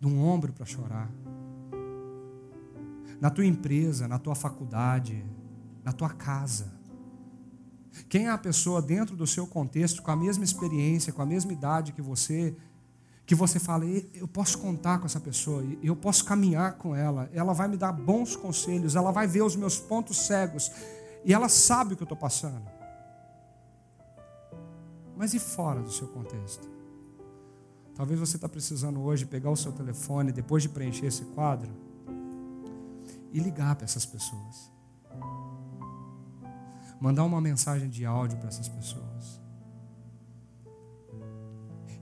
[0.01, 1.11] de um ombro para chorar.
[3.21, 5.25] Na tua empresa, na tua faculdade,
[5.83, 6.73] na tua casa.
[8.09, 11.53] Quem é a pessoa dentro do seu contexto, com a mesma experiência, com a mesma
[11.53, 12.55] idade que você,
[13.27, 13.85] que você fala,
[14.15, 17.93] eu posso contar com essa pessoa, eu posso caminhar com ela, ela vai me dar
[17.93, 20.71] bons conselhos, ela vai ver os meus pontos cegos,
[21.25, 22.63] e ela sabe o que eu estou passando.
[25.17, 26.78] Mas e fora do seu contexto?
[27.99, 31.69] Talvez você está precisando hoje pegar o seu telefone, depois de preencher esse quadro,
[33.33, 34.71] e ligar para essas pessoas.
[37.01, 39.41] Mandar uma mensagem de áudio para essas pessoas.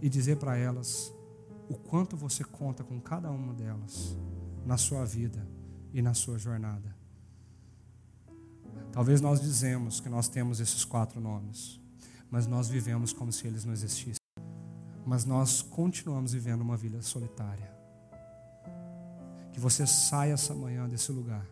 [0.03, 1.11] E dizer para elas
[1.67, 4.15] o quanto você conta com cada uma delas
[4.67, 5.49] na sua vida
[5.95, 6.95] e na sua jornada.
[8.93, 11.81] Talvez nós dizemos que nós temos esses quatro nomes,
[12.31, 14.26] mas nós vivemos como se eles não existissem.
[15.07, 17.73] Mas nós continuamos vivendo uma vida solitária.
[19.53, 21.47] Que você saia essa manhã desse lugar.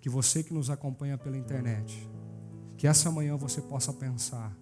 [0.00, 2.06] que você que nos acompanha pela internet,
[2.76, 4.54] que essa manhã você possa pensar: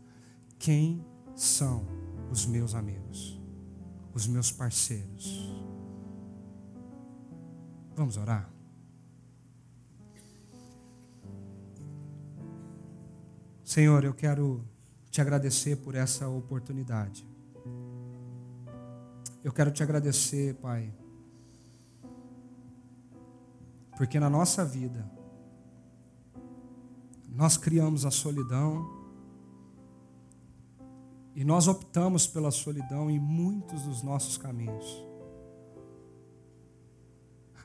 [0.56, 1.04] quem
[1.34, 1.84] são
[2.30, 3.40] os meus amigos,
[4.14, 5.52] os meus parceiros?
[7.96, 8.48] Vamos orar?
[13.64, 14.64] Senhor, eu quero
[15.10, 17.31] te agradecer por essa oportunidade.
[19.44, 20.94] Eu quero te agradecer, Pai,
[23.96, 25.10] porque na nossa vida,
[27.28, 29.02] nós criamos a solidão
[31.34, 35.02] e nós optamos pela solidão em muitos dos nossos caminhos.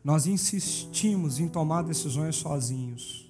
[0.03, 3.26] Nós insistimos em tomar decisões sozinhos.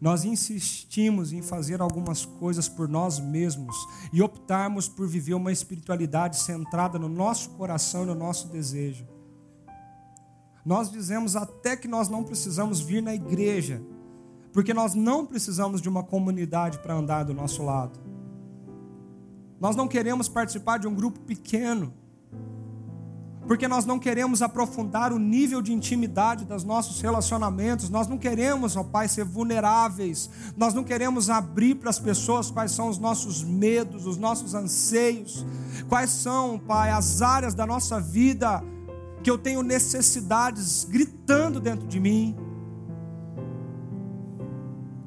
[0.00, 3.76] Nós insistimos em fazer algumas coisas por nós mesmos
[4.12, 9.06] e optarmos por viver uma espiritualidade centrada no nosso coração e no nosso desejo.
[10.64, 13.82] Nós dizemos até que nós não precisamos vir na igreja
[14.52, 17.98] porque nós não precisamos de uma comunidade para andar do nosso lado.
[19.60, 21.92] Nós não queremos participar de um grupo pequeno,
[23.48, 28.76] porque nós não queremos aprofundar o nível de intimidade dos nossos relacionamentos, nós não queremos,
[28.76, 33.42] ó Pai, ser vulneráveis, nós não queremos abrir para as pessoas quais são os nossos
[33.42, 35.46] medos, os nossos anseios,
[35.88, 38.62] quais são, Pai, as áreas da nossa vida
[39.22, 42.36] que eu tenho necessidades gritando dentro de mim.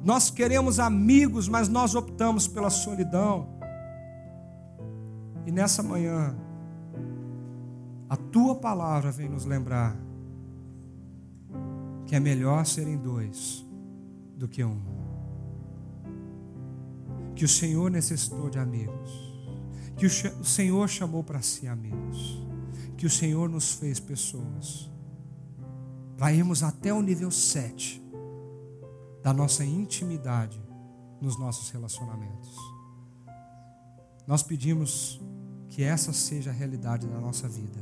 [0.02, 3.46] Nós queremos amigos, mas nós optamos pela solidão.
[5.46, 6.36] E nessa manhã,
[8.12, 9.96] a tua palavra vem nos lembrar
[12.04, 13.64] que é melhor serem dois
[14.36, 14.82] do que um.
[17.34, 19.34] Que o Senhor necessitou de amigos.
[19.96, 22.46] Que o Senhor chamou para si amigos.
[22.98, 24.90] Que o Senhor nos fez pessoas.
[26.18, 28.02] Para irmos até o nível 7
[29.22, 30.62] da nossa intimidade
[31.18, 32.54] nos nossos relacionamentos.
[34.26, 35.18] Nós pedimos
[35.70, 37.81] que essa seja a realidade da nossa vida.